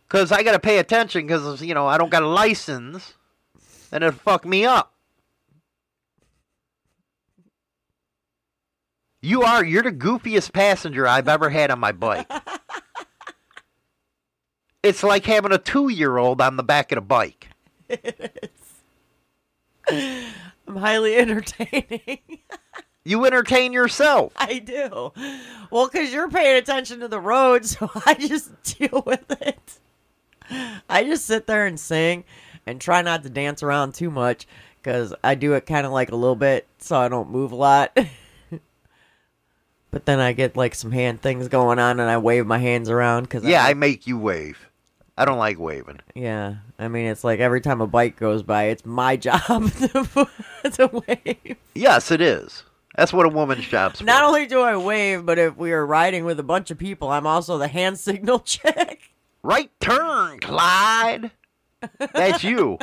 [0.09, 1.25] Cause I gotta pay attention.
[1.25, 3.13] Cause you know I don't got a license,
[3.93, 4.91] and it'll fuck me up.
[9.21, 9.63] You are.
[9.63, 12.29] You're the goofiest passenger I've ever had on my bike.
[14.81, 17.49] It's like having a two-year-old on the back of the bike.
[19.89, 22.19] I'm highly entertaining.
[23.05, 24.33] You entertain yourself.
[24.35, 25.11] I do.
[25.71, 29.79] Well, because you're paying attention to the road, so I just deal with it.
[30.87, 32.23] I just sit there and sing
[32.67, 34.45] and try not to dance around too much
[34.83, 37.55] because I do it kind of like a little bit so I don't move a
[37.55, 37.97] lot.
[39.91, 42.89] But then I get like some hand things going on and I wave my hands
[42.89, 44.57] around because Yeah, I make you wave.
[45.17, 45.99] I don't like waving.
[46.15, 46.55] yeah.
[46.77, 49.39] I mean, it's like every time a bike goes by, it's my job
[49.73, 50.27] to,
[50.71, 51.57] to wave.
[51.75, 52.63] Yes, it is.
[52.95, 53.95] That's what a woman's job.
[54.01, 57.09] Not only do I wave, but if we are riding with a bunch of people,
[57.09, 59.09] I'm also the hand signal check.
[59.43, 61.31] Right turn, Clyde.
[62.13, 62.77] That's you.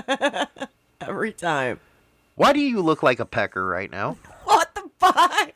[1.00, 1.80] Every time.
[2.34, 4.16] Why do you look like a pecker right now?
[4.44, 5.52] What the fuck?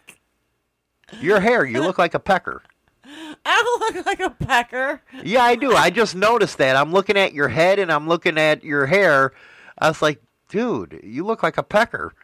[1.20, 2.62] Your hair, you look like a pecker.
[3.44, 5.02] I don't look like a pecker.
[5.24, 5.74] Yeah, I do.
[5.74, 6.76] I just noticed that.
[6.76, 9.32] I'm looking at your head and I'm looking at your hair.
[9.78, 12.14] I was like, dude, you look like a pecker.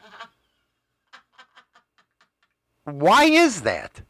[2.85, 4.03] Why is that?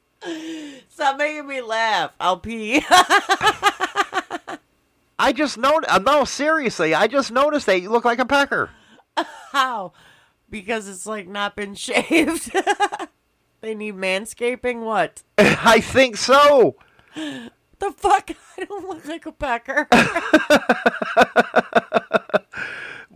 [0.89, 2.13] Stop making me laugh.
[2.21, 2.83] I'll pee.
[5.19, 5.93] I just noticed.
[5.93, 8.71] Uh, no, seriously, I just noticed that you look like a pecker.
[9.53, 9.93] How?
[10.51, 12.55] Because it's like not been shaved.
[13.61, 14.85] They need manscaping?
[14.85, 15.23] What?
[15.39, 16.77] I think so.
[17.15, 18.31] The fuck?
[18.59, 19.89] I don't look like a pecker.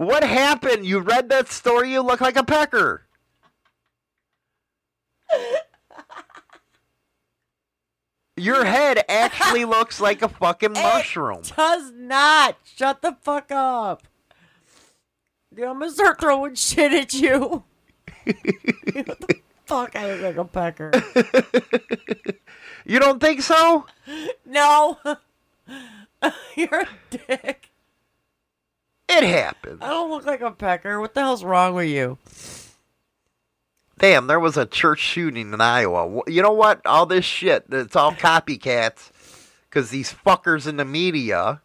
[0.01, 0.87] What happened?
[0.87, 3.07] You read that story, you look like a pecker.
[8.35, 11.43] Your head actually looks like a fucking mushroom.
[11.55, 12.57] Does not.
[12.65, 14.05] Shut the fuck up.
[15.55, 17.65] Dude, I'm gonna start throwing shit at you.
[19.71, 19.97] Fuck?
[19.97, 20.91] I look like a pecker.
[22.85, 23.87] You don't think so?
[24.45, 24.99] No.
[26.57, 27.71] You're a dick.
[29.09, 29.79] It happens.
[29.81, 31.01] I don't look like a pecker.
[31.01, 32.19] What the hell's wrong with you?
[33.99, 36.23] Damn, there was a church shooting in Iowa.
[36.27, 36.85] You know what?
[36.87, 39.11] All this shit, it's all copycats
[39.69, 41.61] because these fuckers in the media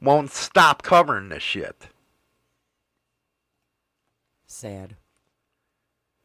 [0.00, 1.88] won't stop covering this shit.
[4.46, 4.96] Sad.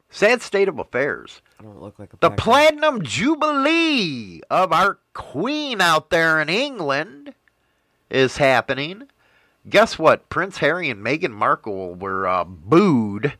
[0.10, 1.42] Sad state of affairs.
[1.60, 7.34] I don't look like a The platinum jubilee of our queen out there in England
[8.10, 9.04] is happening.
[9.70, 10.30] Guess what?
[10.30, 13.34] Prince Harry and Meghan Markle were uh, booed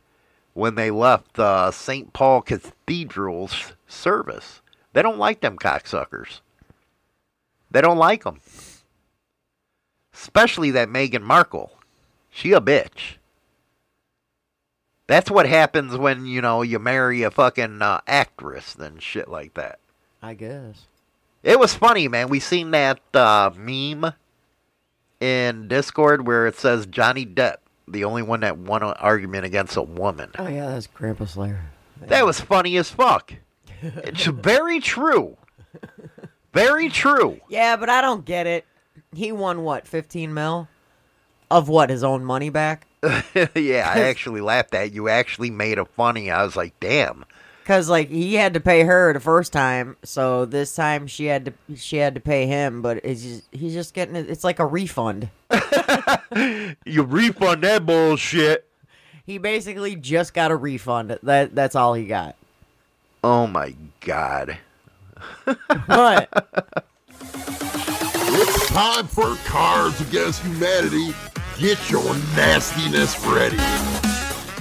[0.54, 2.12] when they left uh, St.
[2.12, 4.60] Paul Cathedral's service.
[4.92, 6.40] They don't like them cocksuckers.
[7.70, 8.40] They don't like them.
[10.12, 11.78] Especially that Meghan Markle.
[12.30, 13.16] She a bitch.
[15.10, 19.54] That's what happens when, you know, you marry a fucking uh, actress and shit like
[19.54, 19.80] that.
[20.22, 20.86] I guess.
[21.42, 22.28] It was funny, man.
[22.28, 24.12] We seen that uh, meme
[25.18, 27.56] in Discord where it says Johnny Depp,
[27.88, 30.30] the only one that won an argument against a woman.
[30.38, 31.64] Oh yeah, that's Grandpa Slayer.
[32.02, 33.34] That was funny as fuck.
[33.82, 35.36] It's very true.
[36.52, 37.40] Very true.
[37.48, 38.64] Yeah, but I don't get it.
[39.12, 40.68] He won what, 15 mil?
[41.50, 42.86] Of what, his own money back?
[43.54, 45.08] yeah, I actually laughed at you.
[45.08, 46.30] Actually made it funny.
[46.30, 47.24] I was like, damn.
[47.64, 51.44] Cause like he had to pay her the first time, so this time she had
[51.44, 52.82] to she had to pay him.
[52.82, 54.28] But it's just, he's just getting it.
[54.28, 55.30] It's like a refund.
[56.86, 58.66] You refund that bullshit.
[59.26, 61.18] He basically just got a refund.
[61.22, 62.36] That that's all he got.
[63.22, 64.58] Oh my god.
[65.86, 66.28] What?
[67.22, 71.12] It's time for Cards Against Humanity.
[71.60, 73.58] Get your nastiness ready.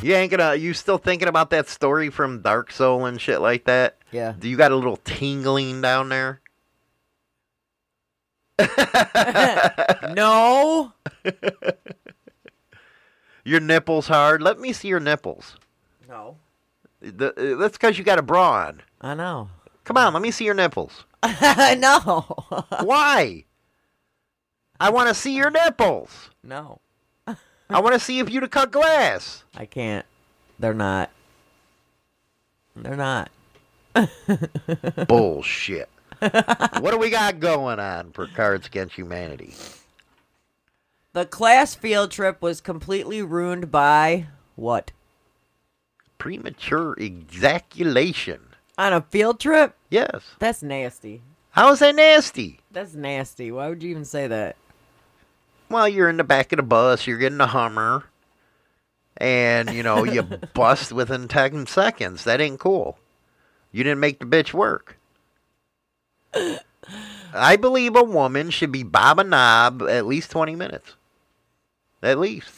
[0.06, 0.56] You ain't gonna.
[0.56, 4.00] You still thinking about that story from Dark Soul and shit like that?
[4.12, 4.34] Yeah.
[4.38, 6.42] Do you got a little tingling down there?
[10.14, 10.92] no.
[13.46, 14.42] Your nipples hard?
[14.42, 15.56] Let me see your nipples.
[16.08, 16.36] No.
[17.00, 18.82] The, uh, that's because you got a bra on.
[19.00, 19.50] I know.
[19.86, 21.06] Come on, let me see your nipples.
[21.24, 22.26] no.
[22.82, 23.46] Why?
[24.82, 26.30] I want to see your nipples.
[26.44, 26.82] no.
[27.70, 29.44] I want to see if you to cut glass.
[29.56, 30.06] I can't.
[30.58, 31.12] They're not.
[32.76, 33.30] They're not.
[35.08, 35.90] Bullshit.
[36.20, 39.54] what do we got going on for Cards Against Humanity?
[41.14, 44.92] The class field trip was completely ruined by what?
[46.18, 48.42] Premature ejaculation.
[48.78, 49.76] On a field trip?
[49.90, 50.24] Yes.
[50.40, 51.22] That's nasty.
[51.52, 52.60] How is that nasty?
[52.72, 53.52] That's nasty.
[53.52, 54.56] Why would you even say that?
[55.70, 58.04] Well, you're in the back of the bus, you're getting a Hummer,
[59.18, 60.24] and, you know, you
[60.54, 62.24] bust within 10 seconds.
[62.24, 62.98] That ain't cool.
[63.72, 64.98] You didn't make the bitch work.
[67.34, 70.96] I believe a woman should be bob a knob at least 20 minutes.
[72.02, 72.52] At least.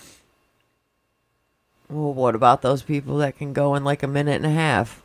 [1.90, 5.02] Well, what about those people that can go in like a minute and a half?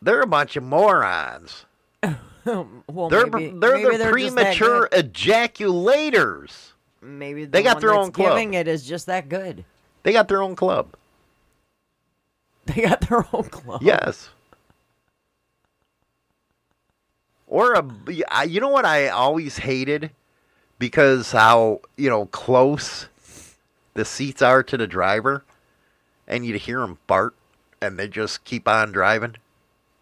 [0.00, 1.64] They're a bunch of morons.
[2.86, 6.72] well, they're maybe, they're maybe the they're premature ejaculators.
[7.02, 8.32] Maybe the They got their own club.
[8.32, 9.64] Giving it is just that good.
[10.02, 10.94] They got their own club.
[12.66, 13.82] They got their own club.
[13.82, 14.28] Yes.
[17.48, 20.10] Or a, you know what I always hated
[20.78, 23.08] because how you know close
[23.94, 25.44] the seats are to the driver,
[26.28, 27.34] and you'd hear them fart,
[27.80, 29.36] and they just keep on driving,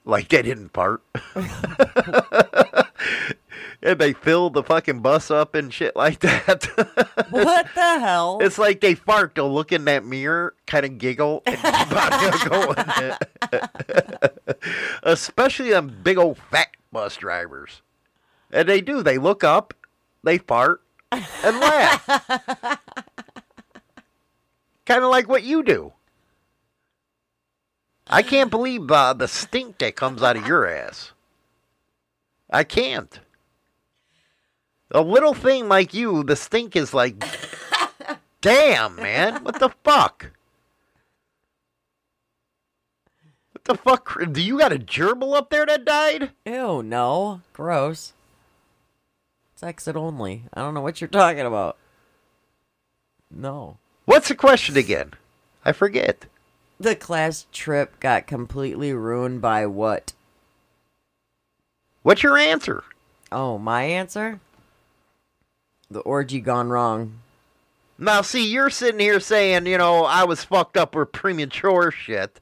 [0.08, 1.02] like they didn't fart.
[3.82, 6.66] and they fill the fucking bus up and shit like that.
[7.30, 8.38] What the hell?
[8.40, 12.48] It's like they fart, they'll look in that mirror, kind of giggle, and keep on
[12.48, 12.76] going.
[15.02, 17.82] Especially them big old fat bus drivers.
[18.50, 19.02] And they do.
[19.02, 19.74] They look up,
[20.24, 20.80] they fart,
[21.12, 22.06] and laugh.
[24.86, 25.92] kind of like what you do.
[28.10, 31.12] I can't believe uh, the stink that comes out of your ass.
[32.50, 33.20] I can't.
[34.90, 37.22] A little thing like you, the stink is like,
[38.40, 40.30] damn, man, what the fuck?
[43.52, 44.32] What the fuck?
[44.32, 46.30] Do you got a gerbil up there that died?
[46.46, 47.42] Ew, no.
[47.52, 48.14] Gross.
[49.52, 50.44] It's exit only.
[50.54, 51.76] I don't know what you're talking about.
[53.30, 53.76] No.
[54.06, 55.12] What's the question again?
[55.66, 56.24] I forget.
[56.80, 60.12] The class trip got completely ruined by what?
[62.02, 62.84] What's your answer?
[63.32, 64.40] Oh, my answer?
[65.90, 67.20] The orgy gone wrong.
[67.98, 72.40] Now, see, you're sitting here saying, you know, I was fucked up with premature shit,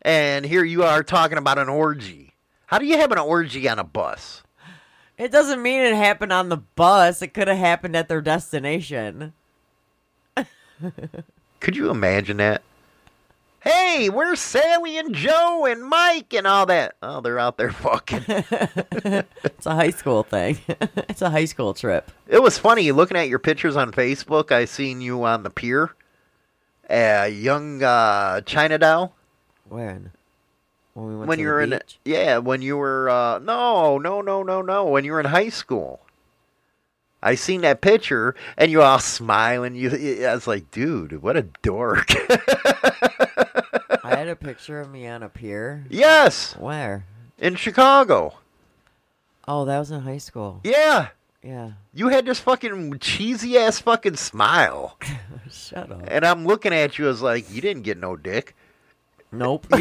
[0.00, 2.32] and here you are talking about an orgy.
[2.66, 4.42] How do you have an orgy on a bus?
[5.18, 7.20] It doesn't mean it happened on the bus.
[7.20, 9.34] It could have happened at their destination.
[11.60, 12.62] Could you imagine that?
[13.64, 16.96] Hey, where's Sally and Joe and Mike and all that?
[17.02, 18.24] Oh, they're out there fucking.
[19.44, 20.58] It's a high school thing.
[20.68, 22.10] it's a high school trip.
[22.28, 24.52] It was funny looking at your pictures on Facebook.
[24.52, 25.94] I seen you on the pier,
[26.90, 29.14] uh, young uh, China doll.
[29.66, 30.10] When?
[30.92, 33.96] When we went when to you the were in, yeah, when you were, uh, no,
[33.96, 36.03] no, no, no, no, when you were in high school.
[37.24, 39.74] I seen that picture, and you all smiling.
[39.74, 39.90] You,
[40.28, 42.08] I was like, dude, what a dork.
[44.04, 45.84] I had a picture of me on a pier.
[45.88, 47.06] yes, Where?
[47.38, 48.34] in Chicago.
[49.48, 50.60] Oh, that was in high school.
[50.64, 51.08] Yeah,
[51.42, 51.72] Yeah.
[51.94, 54.98] you had this fucking cheesy ass fucking smile,
[55.50, 56.02] Shut up.
[56.06, 58.54] and I'm looking at you as like, you didn't get no dick.
[59.32, 59.66] Nope.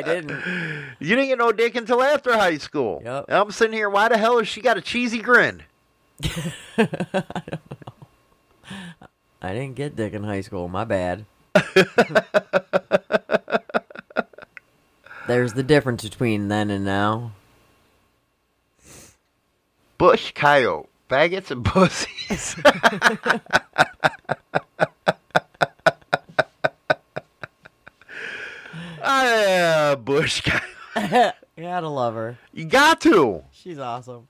[0.00, 0.42] I didn't.
[0.98, 3.00] You didn't get no dick until after high school.
[3.02, 3.24] Yep.
[3.28, 5.62] And I'm sitting here, why the hell has she got a cheesy grin?
[9.42, 10.68] I didn't get dick in high school.
[10.68, 11.24] My bad.
[15.26, 17.32] There's the difference between then and now.
[19.96, 22.56] Bush coyote, faggots and pussies.
[29.22, 30.40] Ah, bush
[30.94, 31.34] coyote.
[31.56, 32.38] You gotta love her.
[32.54, 33.42] You got to.
[33.52, 34.28] She's awesome.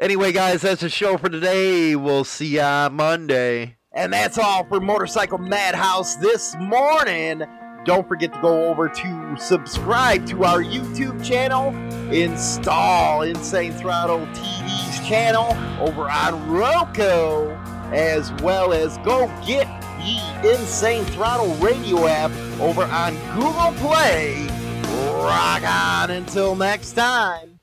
[0.00, 1.94] Anyway, guys, that's the show for today.
[1.94, 3.76] We'll see ya Monday.
[3.92, 7.42] And that's all for Motorcycle Madhouse this morning.
[7.84, 11.68] Don't forget to go over to subscribe to our YouTube channel,
[12.10, 15.50] install Insane Throttle TV's channel
[15.86, 17.50] over on Roku,
[17.92, 19.66] as well as go get
[20.44, 24.46] Insane Throttle radio app over on Google Play.
[25.12, 27.53] Rock on until next time.